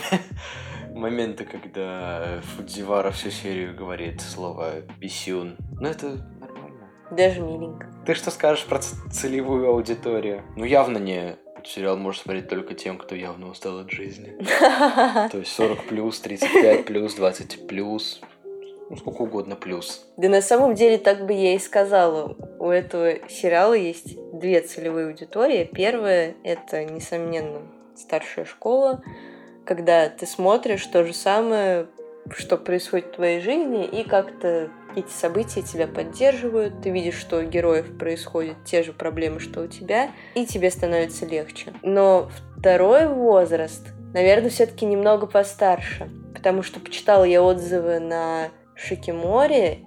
[0.94, 5.58] момента, когда Фудзивара всю серию говорит слово «писюн».
[5.80, 6.08] Ну, это
[6.40, 6.90] нормально.
[7.12, 7.88] Даже миленько.
[8.06, 10.44] Ты что скажешь про целевую аудиторию?
[10.56, 11.38] Ну, явно не...
[11.66, 14.38] Сериал может смотреть только тем, кто явно устал от жизни.
[15.30, 18.22] То есть 40 плюс, 35 плюс, 20 плюс.
[18.90, 20.06] Ну, сколько угодно плюс.
[20.18, 22.36] Да на самом деле так бы я и сказала.
[22.60, 25.70] У этого сериала есть две целевые аудитории.
[25.72, 27.62] Первая— это, несомненно,
[27.96, 29.04] старшая школа,
[29.66, 31.88] когда ты смотришь то же самое,
[32.32, 37.44] что происходит в твоей жизни, и как-то эти события тебя поддерживают, ты видишь, что у
[37.44, 41.74] героев происходят те же проблемы, что у тебя, и тебе становится легче.
[41.84, 48.50] Но второй возраст, наверное, все-таки немного постарше, потому что почитала я отзывы на
[48.80, 49.86] Шикимори,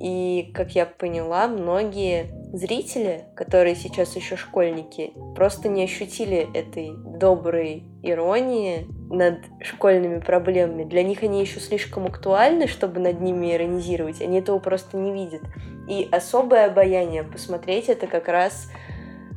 [0.00, 7.84] и, как я поняла, многие зрители, которые сейчас еще школьники, просто не ощутили этой доброй
[8.02, 10.84] иронии над школьными проблемами.
[10.84, 14.20] Для них они еще слишком актуальны, чтобы над ними иронизировать.
[14.20, 15.42] Они этого просто не видят.
[15.88, 18.68] И особое обаяние посмотреть это как раз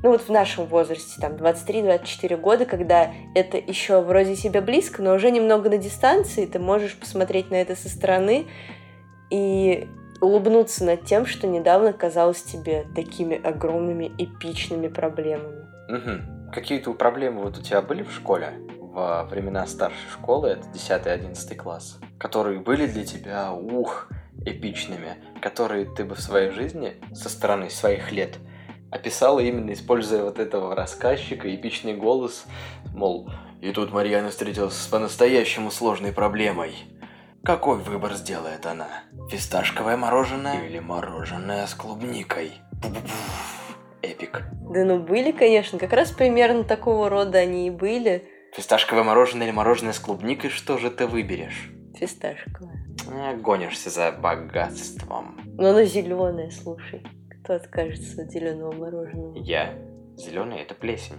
[0.03, 5.16] ну вот в нашем возрасте, там 23-24 года, когда это еще вроде себе близко, но
[5.16, 8.45] уже немного на дистанции, ты можешь посмотреть на это со стороны
[9.30, 9.88] и
[10.21, 15.65] улыбнуться над тем, что недавно казалось тебе такими огромными эпичными проблемами.
[15.89, 16.51] Мгм.
[16.51, 18.53] Какие-то проблемы вот у тебя были в школе?
[18.80, 24.09] Во времена старшей школы, это 10-11 класс, которые были для тебя, ух,
[24.45, 28.38] эпичными, которые ты бы в своей жизни со стороны своих лет
[28.91, 32.45] описала именно используя вот этого рассказчика, эпичный голос,
[32.93, 33.30] мол,
[33.61, 36.75] и тут Марьяна встретилась с по-настоящему сложной проблемой.
[37.48, 38.89] Какой выбор сделает она?
[39.30, 42.52] Фисташковое мороженое или мороженое с клубникой?
[42.82, 43.08] Пу-пу-пу.
[44.02, 44.43] Эпик.
[44.70, 48.26] Да ну были, конечно, как раз примерно такого рода они и были.
[48.54, 51.72] Фисташковое мороженое или мороженое с клубникой, что же ты выберешь?
[51.95, 52.86] Фисташковое.
[53.10, 55.39] Э, Гонишься за богатством.
[55.58, 57.02] Но оно зеленое, слушай.
[57.30, 59.38] Кто откажется от зеленого мороженого?
[59.38, 59.74] Я.
[60.18, 61.15] Зеленый это плесень.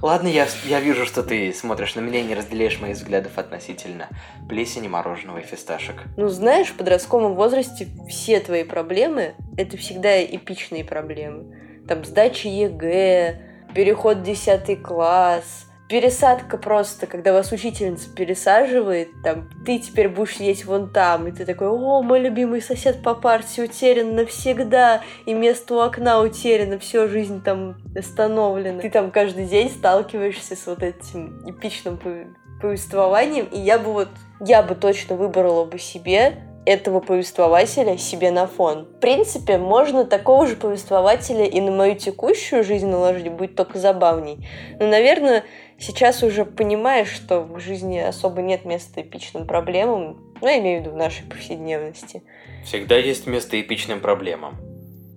[0.00, 4.08] Ладно, я, я вижу, что ты смотришь на меня и не разделяешь моих взглядов относительно
[4.48, 5.96] плесени, мороженого и фисташек.
[6.16, 11.84] Ну, знаешь, в подростковом возрасте все твои проблемы— это всегда эпичные проблемы.
[11.86, 13.40] Там сдача ЕГЭ,
[13.74, 20.64] переход в 10 класс, пересадка просто, когда вас учительница пересаживает, там, ты теперь будешь сидеть
[20.64, 25.74] вон там, и ты такой, о, мой любимый сосед по парте утерян навсегда, и место
[25.74, 28.80] у окна утеряно, все, жизнь там остановлена.
[28.80, 34.08] Ты там каждый день сталкиваешься с вот этим эпичным пов- повествованием, и я бы вот,
[34.40, 38.84] я бы точно выбрала бы себе этого повествователя себе на фон.
[38.84, 44.46] В принципе, можно такого же повествователя и на мою текущую жизнь наложить, будет только забавней.
[44.78, 45.44] Но, наверное,
[45.78, 50.82] сейчас уже понимаешь, что в жизни особо нет места эпичным проблемам, ну, я имею в
[50.84, 52.22] виду в нашей повседневности.
[52.64, 54.56] Всегда есть место эпичным проблемам.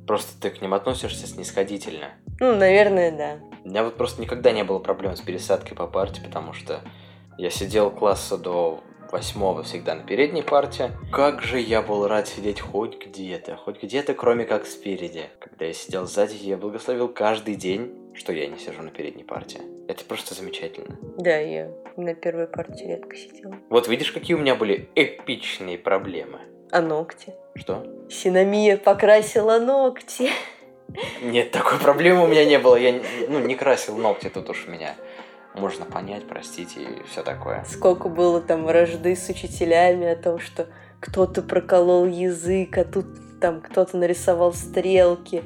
[0.08, 2.10] Просто ты к ним относишься снисходительно.
[2.40, 3.38] Ну, наверное, да.
[3.64, 6.82] У меня вот просто никогда не было проблем с пересадкой по парте, потому что
[7.38, 10.92] я сидел класса до восьмого всегда на передней парте.
[11.12, 15.26] Как же я был рад сидеть хоть где-то, хоть где-то, кроме как спереди.
[15.40, 19.60] Когда я сидел сзади, я благословил каждый день, что я не сижу на передней парте.
[19.92, 20.96] Это просто замечательно.
[21.18, 23.58] Да, я на первой партии редко сидела.
[23.70, 26.40] Вот видишь, какие у меня были эпичные проблемы.
[26.72, 27.34] А ногти?
[27.56, 27.86] Что?
[28.10, 30.30] Синамия покрасила ногти.
[31.22, 32.78] Нет, такой проблемы у меня не было.
[32.78, 34.96] Я ну, не красил ногти, тут уж меня
[35.56, 37.66] можно понять, простить и все такое.
[37.68, 40.68] Сколько было там вражды с учителями о том, что
[41.02, 43.08] кто-то проколол язык, а тут
[43.42, 45.44] там кто-то нарисовал стрелки.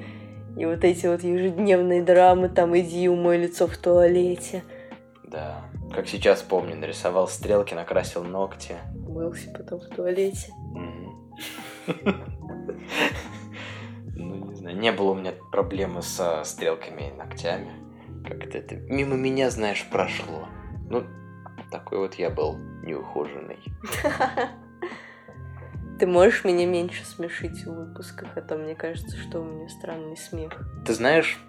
[0.58, 4.64] И вот эти вот ежедневные драмы, там иди умой лицо в туалете.
[5.24, 8.76] Да, как сейчас помню, нарисовал стрелки, накрасил ногти.
[8.96, 10.52] Мылся потом в туалете.
[14.18, 17.72] Ну, не знаю, не было у меня проблемы со стрелками и ногтями.
[18.26, 20.48] Как-то это мимо меня, знаешь, прошло.
[20.90, 21.04] Ну,
[21.70, 23.60] такой вот я был неухоженный.
[26.00, 30.18] Ты можешь меня меньше смешить в выпусках, а то мне кажется, что у меня странный
[30.18, 30.52] смех.
[30.86, 31.40] Ты знаешь,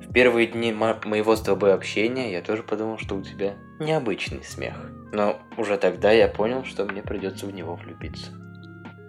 [0.00, 4.42] в первые дни мо- моего с тобой общения я тоже подумал, что у тебя необычный
[4.42, 4.74] смех.
[5.12, 8.32] Но уже тогда я понял, что мне придется в него влюбиться.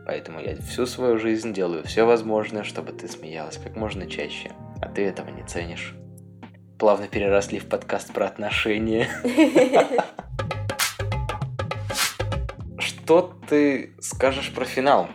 [0.05, 4.51] Поэтому я всю свою жизнь делаю все возможное, чтобы ты смеялась как можно чаще.
[4.81, 5.95] А ты этого не ценишь.
[6.77, 9.07] Плавно переросли в подкаст про отношения.
[13.03, 15.09] Что ты скажешь про финал?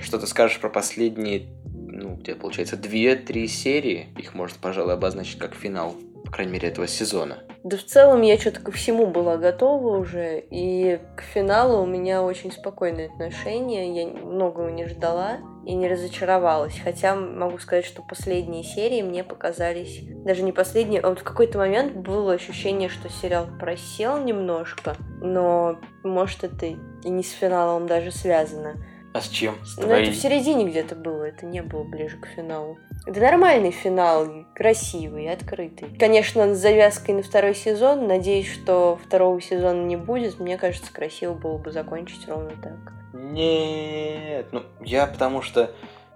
[0.00, 4.14] Что ты скажешь про последние, ну, где получается, две-три серии?
[4.16, 7.38] Их можно, пожалуй, обозначить как финал, по крайней мере, этого сезона.
[7.64, 12.22] Да в целом я что-то ко всему была готова уже, и к финалу у меня
[12.22, 16.78] очень спокойное отношение, я многого не ждала и не разочаровалась.
[16.82, 21.58] Хотя могу сказать, что последние серии мне показались, даже не последние, а вот в какой-то
[21.58, 26.76] момент было ощущение, что сериал просел немножко, но может это и
[27.08, 28.76] не с финалом даже связано.
[29.12, 29.56] А с чем?
[29.64, 32.78] С Ну, это в середине где-то было, это не было ближе к финалу.
[33.06, 35.96] Это нормальный финал, красивый, открытый.
[35.98, 38.06] Конечно, с завязкой на второй сезон.
[38.06, 40.38] Надеюсь, что второго сезона не будет.
[40.38, 42.92] Мне кажется, красиво было бы закончить ровно так.
[43.12, 45.74] Нет, ну я потому что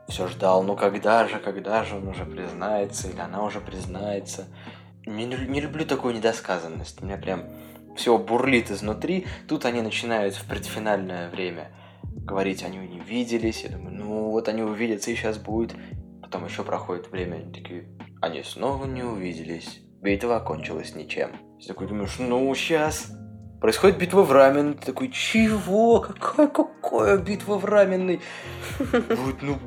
[0.09, 4.47] все ждал, ну когда же, когда же он уже признается, или она уже признается.
[5.07, 7.03] Не, не люблю такую недосказанность.
[7.03, 7.45] У меня прям
[7.97, 9.27] все бурлит изнутри.
[9.49, 11.71] Тут они начинают в предфинальное время
[12.25, 13.63] говорить, они не виделись.
[13.63, 15.75] Я думаю, ну вот они увидятся и сейчас будет.
[16.23, 17.89] Потом еще проходит время, они такие,
[18.21, 19.81] они снова не увиделись.
[20.01, 21.31] Битва окончилась ничем.
[21.61, 23.13] Ты такой думаешь, ну сейчас.
[23.61, 24.75] Происходит битва в рамен.
[24.75, 26.01] Ты такой, чего?
[26.01, 28.21] Какая, какая битва в раменной?
[28.91, 29.59] Вот, ну,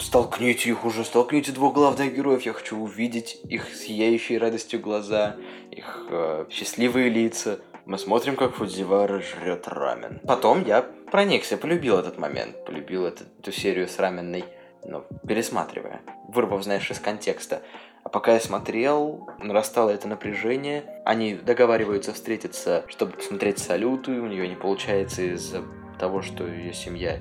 [0.00, 2.42] столкните их уже, столкните двух главных героев.
[2.42, 5.36] Я хочу увидеть их сияющие радостью глаза,
[5.70, 7.60] их э, счастливые лица.
[7.88, 10.20] Мы смотрим, как Фудзивара жрет рамен.
[10.26, 14.44] Потом я проникся, полюбил этот момент, полюбил эту, эту серию с раменной,
[14.84, 17.62] ну, пересматривая, вырвав, знаешь, из контекста.
[18.04, 21.00] А пока я смотрел, нарастало это напряжение.
[21.06, 24.20] Они договариваются встретиться, чтобы посмотреть салюты.
[24.20, 25.62] У нее не получается из-за
[25.98, 27.18] того, что ее семья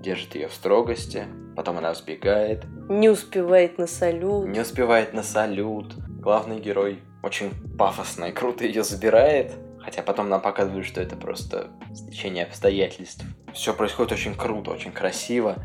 [0.00, 1.26] держит ее в строгости.
[1.54, 4.48] Потом она сбегает, Не успевает на салют.
[4.48, 5.94] не успевает на салют.
[6.20, 9.52] Главный герой очень пафосно и круто ее забирает.
[9.82, 13.24] Хотя потом нам показывают, что это просто стечение обстоятельств.
[13.54, 15.56] Все происходит очень круто, очень красиво.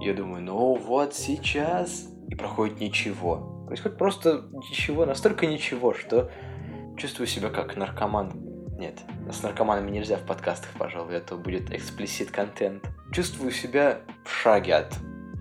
[0.00, 2.08] Я думаю, ну вот сейчас.
[2.28, 3.64] И проходит ничего.
[3.66, 6.30] Происходит просто ничего, настолько ничего, что
[6.96, 8.32] чувствую себя как наркоман.
[8.78, 9.00] Нет,
[9.30, 12.84] с наркоманами нельзя в подкастах, пожалуй, это будет эксплисит контент.
[13.12, 14.94] Чувствую себя в шаге от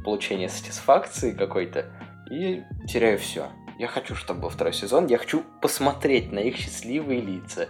[0.04, 1.92] получения сатисфакции какой-то
[2.30, 3.50] и теряю все.
[3.80, 7.70] Я хочу, чтобы был второй сезон, я хочу посмотреть на их счастливые лица,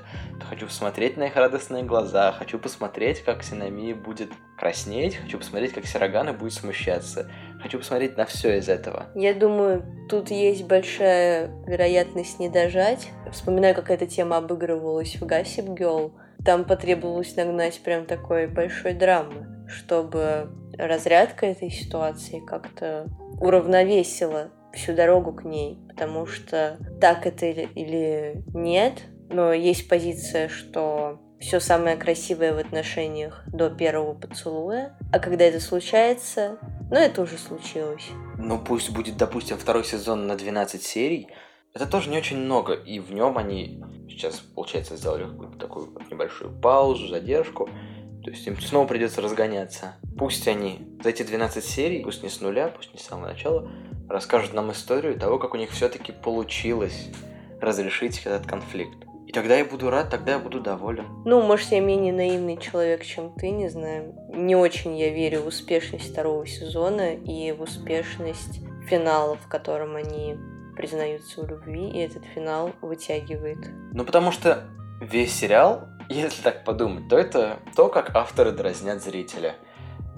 [0.49, 5.85] хочу посмотреть на их радостные глаза, хочу посмотреть, как Синамия будет краснеть, хочу посмотреть, как
[5.85, 7.31] Сирогана будет смущаться,
[7.61, 9.07] хочу посмотреть на все из этого.
[9.15, 13.07] Я думаю, тут есть большая вероятность не дожать.
[13.31, 16.11] Вспоминаю, как эта тема обыгрывалась в Gossip Girl.
[16.45, 23.07] Там потребовалось нагнать прям такой большой драмы, чтобы разрядка этой ситуации как-то
[23.39, 31.19] уравновесила всю дорогу к ней, потому что так это или, нет, но есть позиция, что
[31.39, 36.57] все самое красивое в отношениях до первого поцелуя, а когда это случается,
[36.89, 38.07] ну это уже случилось.
[38.37, 41.27] Ну пусть будет, допустим, второй сезон на 12 серий,
[41.73, 46.51] это тоже не очень много, и в нем они сейчас, получается, сделали какую-то такую небольшую
[46.59, 47.67] паузу, задержку,
[48.23, 49.95] то есть им снова придется разгоняться.
[50.17, 53.69] Пусть они за эти 12 серий, пусть не с нуля, пусть не с самого начала,
[54.09, 57.09] расскажут нам историю того, как у них все-таки получилось
[57.61, 58.97] разрешить этот конфликт.
[59.27, 61.05] И тогда я буду рад, тогда я буду доволен.
[61.25, 64.13] Ну, может, я менее наивный человек, чем ты, не знаю.
[64.29, 70.37] Не очень я верю в успешность второго сезона и в успешность финала, в котором они
[70.75, 73.59] признаются в любви, и этот финал вытягивает.
[73.93, 74.65] Ну, потому что
[75.01, 79.55] весь сериал, если так подумать, то это то, как авторы дразнят зрителя.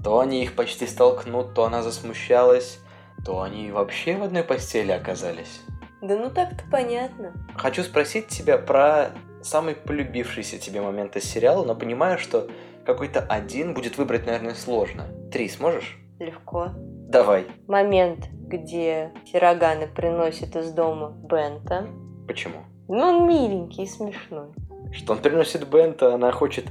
[0.03, 2.79] То они их почти столкнут, то она засмущалась,
[3.25, 5.61] то они вообще в одной постели оказались.
[6.01, 7.33] Да ну так-то понятно.
[7.55, 9.09] Хочу спросить тебя про
[9.41, 12.47] самый полюбившийся тебе момент из сериала, но понимаю, что
[12.85, 15.07] какой-то один будет выбрать, наверное, сложно.
[15.31, 15.97] Три сможешь?
[16.19, 16.69] Легко.
[16.75, 17.47] Давай.
[17.67, 21.87] Момент, где Сироганы приносит из дома Бента.
[22.27, 22.63] Почему?
[22.87, 24.49] Ну, он миленький и смешной.
[24.93, 26.65] Что он приносит Бента, она хочет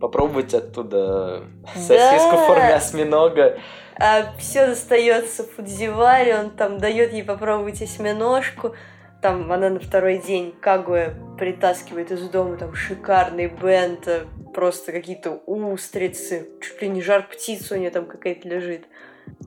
[0.00, 1.44] попробовать оттуда
[1.74, 3.58] сосиску в форме осьминога.
[3.98, 8.74] А все достается Фудзиваре, он там дает ей попробовать осьминожку.
[9.20, 16.48] Там она на второй день Кагуэ притаскивает из дома там шикарный бента, просто какие-то устрицы,
[16.62, 18.86] чуть ли не жар птица у нее там какая-то лежит.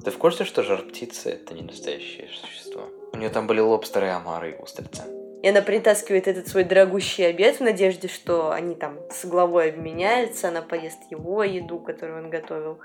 [0.05, 2.83] Ты в курсе, что жар птица это не настоящее существо?
[3.11, 5.22] У нее там были лобстеры, омары и устрицы.
[5.43, 10.47] И она притаскивает этот свой дорогущий обед в надежде, что они там с главой обменяются,
[10.47, 12.79] она поест его еду, которую он готовил,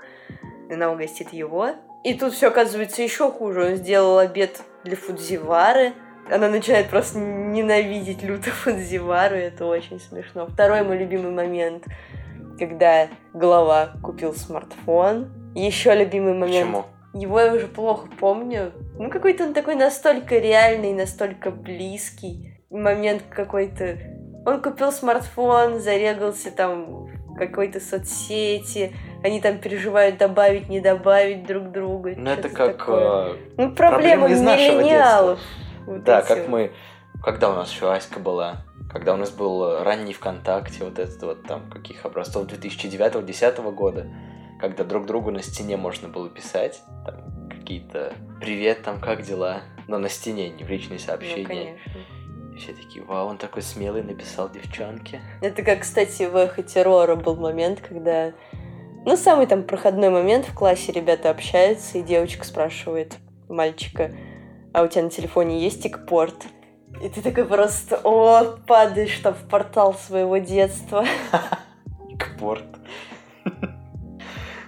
[0.69, 1.69] и она угостит его.
[2.03, 3.65] И тут все оказывается еще хуже.
[3.65, 5.93] Он сделал обед для Фудзивары,
[6.29, 10.45] она начинает просто ненавидеть люто Фудзивару, это очень смешно.
[10.45, 11.85] Второй мой любимый момент,
[12.59, 15.31] когда глава купил смартфон.
[15.55, 16.67] Еще любимый момент.
[16.67, 16.85] Почему?
[17.13, 18.73] Его я уже плохо помню.
[18.99, 22.48] Ну, какой-то он такой настолько реальный, настолько близкий.
[22.69, 23.97] Момент какой-то...
[24.45, 31.71] Он купил смартфон, зарегался там в какой-то соцсети, они там переживают добавить, не добавить друг
[31.71, 32.13] друга.
[32.15, 32.77] Ну, это как...
[32.77, 33.37] Такое.
[33.57, 35.39] Ну, проблема из миллениалов.
[35.85, 36.47] Вот да, как вот.
[36.47, 36.71] мы...
[37.23, 41.43] Когда у нас еще Аська была, когда у нас был ранний ВКонтакте, вот этот вот
[41.43, 44.07] там, каких образцов 2009-2010 года,
[44.59, 49.97] когда друг другу на стене можно было писать, там, какие-то «Привет, там, как дела?» Но
[49.97, 51.43] на стене, не в личные сообщения.
[51.43, 52.18] Ну, конечно.
[52.59, 55.21] Все такие, вау, он такой смелый написал девчонке.
[55.41, 58.33] Это как, кстати, в «Эхо террора» был момент, когда...
[59.05, 63.15] Ну, самый там проходной момент в классе ребята общаются, и девочка спрашивает
[63.47, 64.11] мальчика,
[64.73, 66.47] а у тебя на телефоне есть тикпорт?
[67.01, 71.05] И ты такой просто, о, падаешь там в портал своего детства.
[72.09, 72.65] Тикпорт.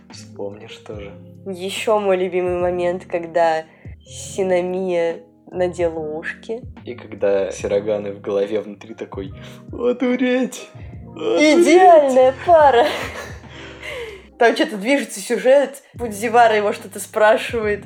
[0.09, 1.11] Вспомнишь тоже.
[1.45, 3.65] Еще мой любимый момент, когда
[4.05, 6.61] Синамия надела ушки.
[6.85, 9.31] И когда Сироганы в голове внутри такой
[9.71, 10.69] «Одуреть!
[11.15, 12.87] Идеальная пара!
[14.39, 17.83] Там что-то движется сюжет, Пудзивара его что-то спрашивает,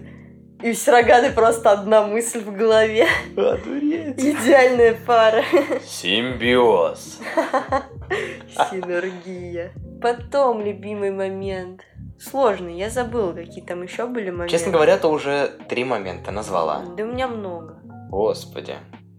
[0.62, 3.08] и у Сироганы просто одна мысль в голове.
[3.36, 4.18] Одуреть!
[4.18, 5.44] Идеальная пара.
[5.84, 7.20] Симбиоз.
[8.72, 9.74] Синергия.
[10.02, 11.82] Потом любимый момент.
[12.20, 14.52] Сложный, я забыла, какие там еще были моменты.
[14.52, 16.84] Честно говоря, то уже три момента назвала.
[16.98, 17.80] Да у меня много.
[18.10, 18.76] Господи.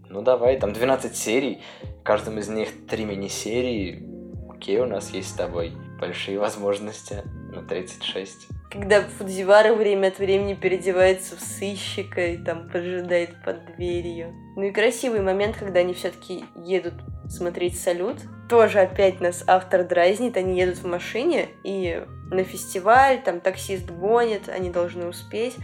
[0.09, 1.61] Ну давай, там 12 серий,
[1.99, 4.03] в каждом из них три мини-серии.
[4.49, 7.23] Окей, у нас есть с тобой большие возможности
[7.53, 8.47] на 36.
[8.71, 14.33] Когда Фудзивара время от времени переодевается в сыщика и там поджидает под дверью.
[14.55, 16.95] Ну и красивый момент, когда они все-таки едут
[17.29, 18.17] смотреть салют.
[18.49, 24.49] Тоже опять нас автор дразнит, они едут в машине и на фестиваль, там таксист гонит,
[24.49, 25.55] они должны успеть.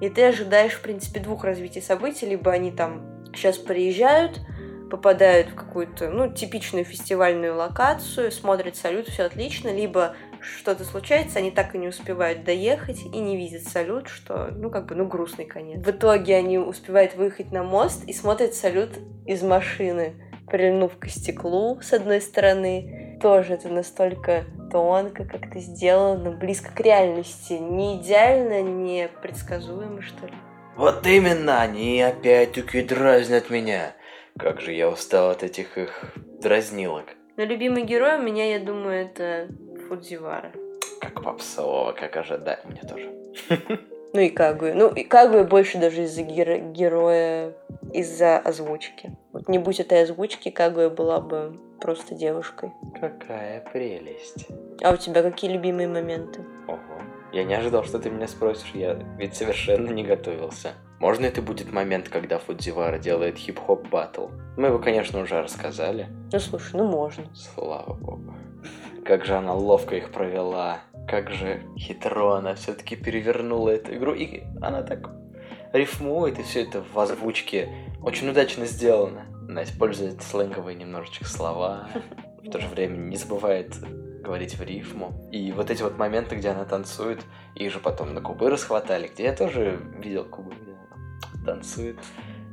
[0.00, 2.26] И ты ожидаешь, в принципе, двух развитий событий.
[2.26, 4.40] Либо они там сейчас приезжают,
[4.90, 11.50] попадают в какую-то, ну, типичную фестивальную локацию, смотрят салют, все отлично, либо что-то случается, они
[11.50, 15.44] так и не успевают доехать и не видят салют, что, ну, как бы, ну, грустный
[15.44, 15.84] конец.
[15.84, 18.90] В итоге они успевают выехать на мост и смотрят салют
[19.26, 20.14] из машины,
[20.46, 23.18] прильнув к стеклу с одной стороны.
[23.20, 27.54] Тоже это настолько тонко как-то сделано, близко к реальности.
[27.54, 30.34] Не идеально, не предсказуемо, что ли.
[30.76, 33.94] Вот именно, они опять-таки дразнят меня.
[34.38, 37.06] Как же я устал от этих их дразнилок.
[37.36, 39.48] Но любимый герой у меня, я думаю, это
[39.88, 40.52] Фудзивара.
[41.00, 43.12] Как попсово, как ожидать, мне тоже.
[44.14, 44.74] Ну и Кагуя.
[44.74, 47.52] Ну и Кагуя больше даже из-за геро- героя,
[47.92, 49.16] из-за озвучки.
[49.32, 52.72] Вот не будь этой озвучки, Кагуя была бы просто девушкой.
[53.00, 54.48] Какая прелесть.
[54.82, 56.44] А у тебя какие любимые моменты?
[56.66, 56.78] Ого.
[57.32, 60.72] Я не ожидал, что ты меня спросишь, я ведь совершенно не готовился.
[60.98, 64.28] Можно это будет момент, когда Фудзивара делает хип-хоп батл?
[64.56, 66.06] Мы его, конечно, уже рассказали.
[66.32, 67.24] Ну слушай, ну можно.
[67.34, 68.34] Слава богу.
[69.04, 70.78] Как же она ловко их провела.
[71.08, 74.12] Как же хитро она все-таки перевернула эту игру.
[74.14, 75.10] И она так
[75.72, 77.68] рифмует, и все это в озвучке
[78.02, 79.26] очень удачно сделано.
[79.48, 81.88] Она использует сленговые немножечко слова,
[82.44, 83.74] в то же время не забывает
[84.22, 85.28] говорить в рифму.
[85.32, 89.24] И вот эти вот моменты, где она танцует, их же потом на кубы расхватали, где
[89.24, 91.98] я тоже видел кубы, где она танцует.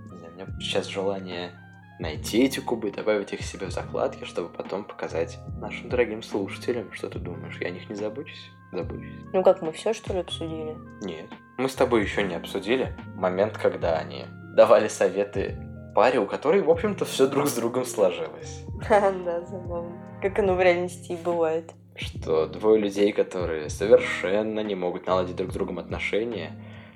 [0.10, 1.52] Не знаю, у меня сейчас желание
[2.00, 6.92] найти эти кубы, добавить их себе в закладки, чтобы потом показать нашим дорогим слушателям.
[6.94, 8.52] Что ты думаешь, я о них не забочусь?
[8.72, 9.14] Забочусь.
[9.34, 10.76] Ну как, мы все что ли обсудили?
[11.02, 11.30] Нет.
[11.58, 14.26] Мы с тобой еще не обсудили момент, когда они
[14.56, 15.58] давали советы
[15.96, 18.64] паре, у которой, в общем-то, все друг с другом сложилось.
[18.90, 19.98] Да, забавно.
[20.22, 21.72] Как оно в реальности и бывает.
[21.96, 26.52] Что двое людей, которые совершенно не могут наладить друг с другом отношения,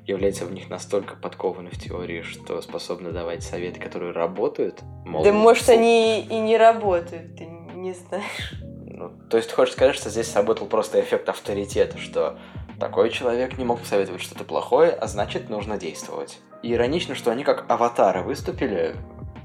[0.10, 4.82] являются в них настолько подкованы в теории, что способны давать советы, которые работают.
[5.06, 5.74] Мол, да может фу...
[5.74, 8.54] они и не работают, ты не знаешь.
[8.86, 12.38] Ну, то есть хочешь сказать, что здесь сработал просто эффект авторитета, что
[12.80, 16.40] такой человек не мог посоветовать что-то плохое, а значит нужно действовать.
[16.64, 18.96] И иронично, что они как аватары выступили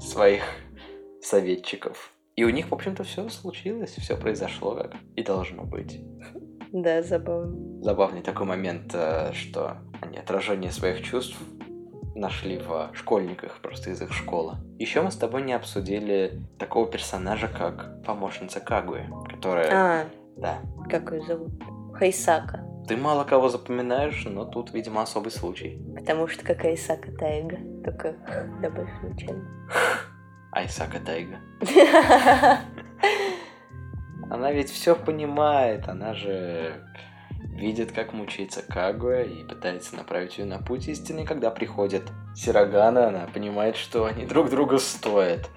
[0.01, 0.43] своих
[1.21, 2.11] советчиков.
[2.35, 6.01] И у них, в общем-то, все случилось, все произошло как и должно быть.
[6.73, 7.81] Да, забавно.
[7.81, 11.37] Забавный такой момент, э, что они отражение своих чувств
[12.15, 14.55] нашли в школьниках, просто из их школы.
[14.79, 19.69] Еще мы с тобой не обсудили такого персонажа, как помощница Кагуи, которая...
[19.71, 20.05] А,
[20.37, 20.59] да.
[20.89, 21.51] Как ее зовут?
[21.93, 22.63] Хайсака.
[22.87, 25.81] Ты мало кого запоминаешь, но тут, видимо, особый случай.
[25.97, 28.13] Потому что как Айсака Тайга, только
[28.61, 29.41] добавь вначале.
[30.51, 31.39] Айсака Тайга.
[34.29, 36.83] Она ведь все понимает, она же
[37.55, 41.25] видит, как мучается Кагуя и пытается направить ее на путь истины.
[41.25, 42.03] Когда приходит
[42.35, 45.49] Сирогана, она понимает, что они друг друга стоят.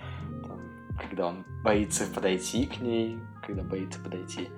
[1.01, 4.49] Когда он боится подойти к ней, когда боится подойти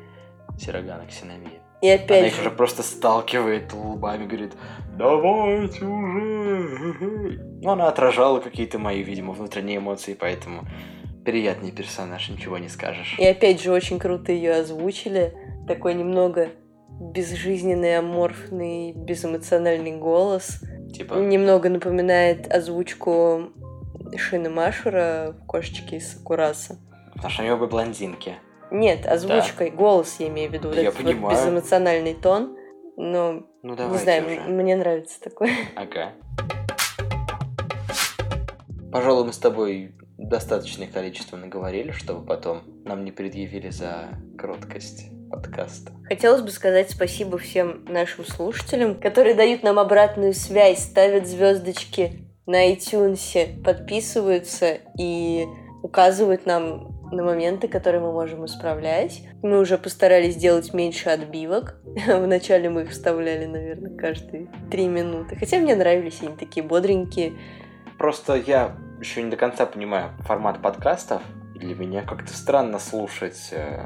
[0.58, 1.60] Сирогана к Синамии.
[1.80, 4.52] И опять Она их уже просто сталкивает лбами, говорит,
[4.98, 7.40] давайте уже.
[7.62, 10.66] Ну, она отражала какие-то мои, видимо, внутренние эмоции, поэтому
[11.24, 13.16] приятный персонаж, ничего не скажешь.
[13.18, 15.32] И опять же, очень круто ее озвучили.
[15.66, 16.50] Такой немного
[17.00, 20.60] безжизненный, аморфный, безэмоциональный голос.
[20.92, 21.14] Типа?
[21.14, 23.50] Немного напоминает озвучку
[24.16, 26.78] Шины Машура в «Кошечке из Сакураса».
[27.14, 28.36] Потому что они оба блондинки.
[28.70, 29.76] Нет, озвучкой, да.
[29.76, 30.72] голос я имею в виду.
[30.72, 31.20] Я этот понимаю.
[31.20, 32.56] Вот безэмоциональный тон.
[32.96, 34.40] Но, ну, не знаю, уже.
[34.48, 35.50] мне нравится такое.
[35.74, 36.12] Ага.
[38.92, 45.92] Пожалуй, мы с тобой достаточное количество наговорили, чтобы потом нам не предъявили за кроткость подкаста.
[46.04, 52.72] Хотелось бы сказать спасибо всем нашим слушателям, которые дают нам обратную связь, ставят звездочки на
[52.72, 55.46] iTunes, подписываются и
[55.82, 59.22] указывают нам на моменты, которые мы можем исправлять.
[59.42, 61.80] Мы уже постарались сделать меньше отбивок.
[62.06, 65.36] Вначале мы их вставляли, наверное, каждые три минуты.
[65.36, 67.34] Хотя мне нравились они такие бодренькие.
[67.98, 71.22] Просто я еще не до конца понимаю формат подкастов.
[71.54, 73.84] Для меня как-то странно слушать э,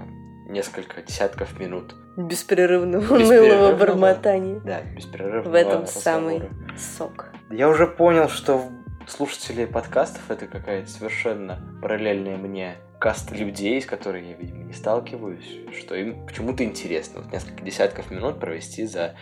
[0.49, 4.61] несколько десятков минут беспрерывного унылого бормотания.
[4.61, 5.87] Да, беспрерывного В этом разговора.
[5.87, 6.43] самый
[6.79, 7.27] сок.
[7.51, 8.63] Я уже понял, что
[9.07, 15.59] слушатели подкастов это какая-то совершенно параллельная мне каста людей, с которыми я, видимо, не сталкиваюсь,
[15.79, 19.15] что им почему-то интересно вот несколько десятков минут провести за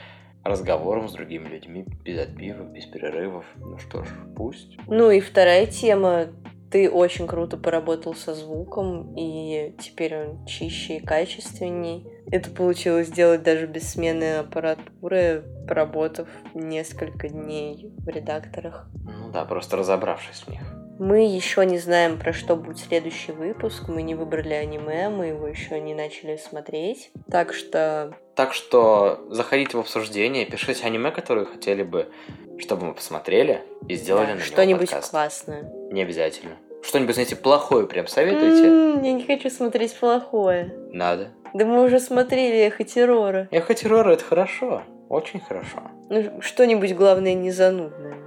[0.44, 3.44] разговором с другими людьми без отбивок, без перерывов.
[3.56, 4.76] Ну что ж, пусть.
[4.86, 6.26] Ну и вторая тема.
[6.72, 12.06] Ты очень круто поработал со звуком, и теперь он чище и качественней.
[12.30, 18.88] Это получилось сделать даже без смены аппаратуры, поработав несколько дней в редакторах.
[19.04, 20.81] Ну да, просто разобравшись в них.
[21.04, 23.88] Мы еще не знаем, про что будет следующий выпуск.
[23.88, 27.10] Мы не выбрали аниме, мы его еще не начали смотреть.
[27.28, 28.16] Так что...
[28.36, 32.12] Так что заходите в обсуждение, пишите аниме, которые хотели бы,
[32.60, 35.68] чтобы мы посмотрели и сделали да, на Что-нибудь классное.
[35.90, 36.54] Не обязательно.
[36.84, 38.64] Что-нибудь, знаете, плохое прям советуйте?
[38.64, 40.72] М-м, я не хочу смотреть плохое.
[40.92, 41.32] Надо.
[41.52, 43.48] Да мы уже смотрели Эхо террора.
[43.50, 44.84] Эхо террора это хорошо.
[45.08, 45.82] Очень хорошо.
[46.10, 48.18] Ну, что-нибудь, главное, не занудное.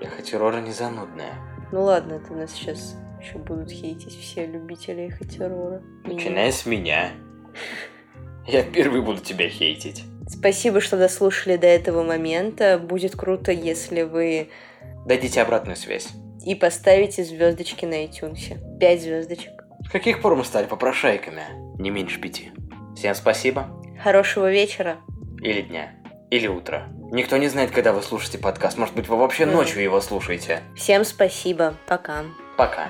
[0.00, 1.49] Эхо террора не занудное.
[1.72, 5.82] Ну ладно, это нас сейчас еще будут хейтить все любители эхо террора.
[6.04, 7.10] Начиная с меня.
[8.46, 10.04] Я первый буду тебя хейтить.
[10.28, 12.78] Спасибо, что дослушали до этого момента.
[12.78, 14.48] Будет круто, если вы...
[15.06, 16.08] Дадите обратную связь.
[16.44, 18.56] И поставите звездочки на iTunes.
[18.78, 19.52] Пять звездочек.
[19.86, 21.42] С каких пор мы стали попрошайками?
[21.78, 22.50] Не меньше пяти.
[22.96, 23.68] Всем спасибо.
[24.02, 24.98] Хорошего вечера.
[25.42, 25.92] Или дня.
[26.30, 26.88] Или утра.
[27.12, 28.78] Никто не знает, когда вы слушаете подкаст.
[28.78, 29.50] Может быть, вы вообще mm.
[29.50, 30.62] ночью его слушаете.
[30.76, 31.74] Всем спасибо.
[31.86, 32.24] Пока.
[32.56, 32.88] Пока.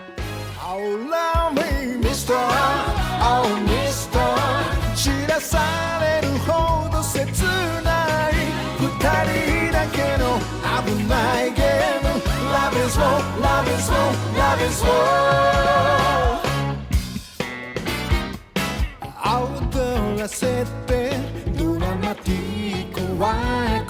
[23.20, 23.89] Why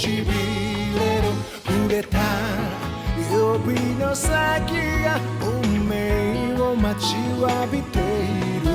[0.00, 0.32] しびれる
[1.66, 2.16] 触れた
[3.30, 4.32] 指の先
[5.04, 8.00] が運命を待ちわびてい
[8.64, 8.70] る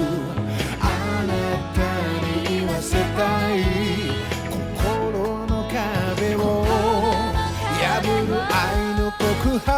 [0.80, 1.34] あな
[1.74, 1.82] た
[2.28, 3.58] に言わせたい
[4.52, 6.64] 心の壁を
[7.82, 9.74] 破る愛の告白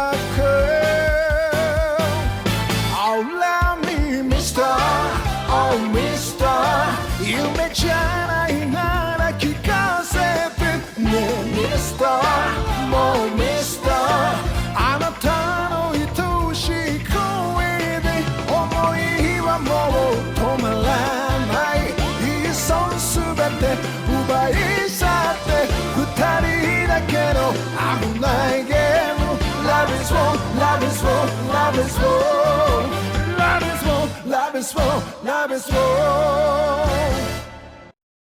[3.00, 3.22] Oh,
[4.22, 4.62] Mr.
[5.48, 7.94] Oh, Mr.Youme じゃ
[8.26, 8.37] ない
[11.98, 13.92] ターもうミスター
[14.76, 15.98] あなたの愛
[16.54, 16.72] しい
[17.02, 17.18] 声
[18.00, 18.06] で
[18.46, 18.62] 思
[18.94, 19.70] いはも
[20.14, 20.78] う止まら
[21.50, 21.90] ない
[22.22, 23.74] いっそすべて
[24.06, 24.52] 奪い
[24.88, 25.50] 去って
[25.98, 26.00] 二
[26.46, 27.52] 人だけの
[27.98, 28.26] 危な
[28.56, 29.26] いゲーム
[29.68, 32.86] Love is war, love is war, love is war
[33.36, 37.37] Love is war, love is war, love is war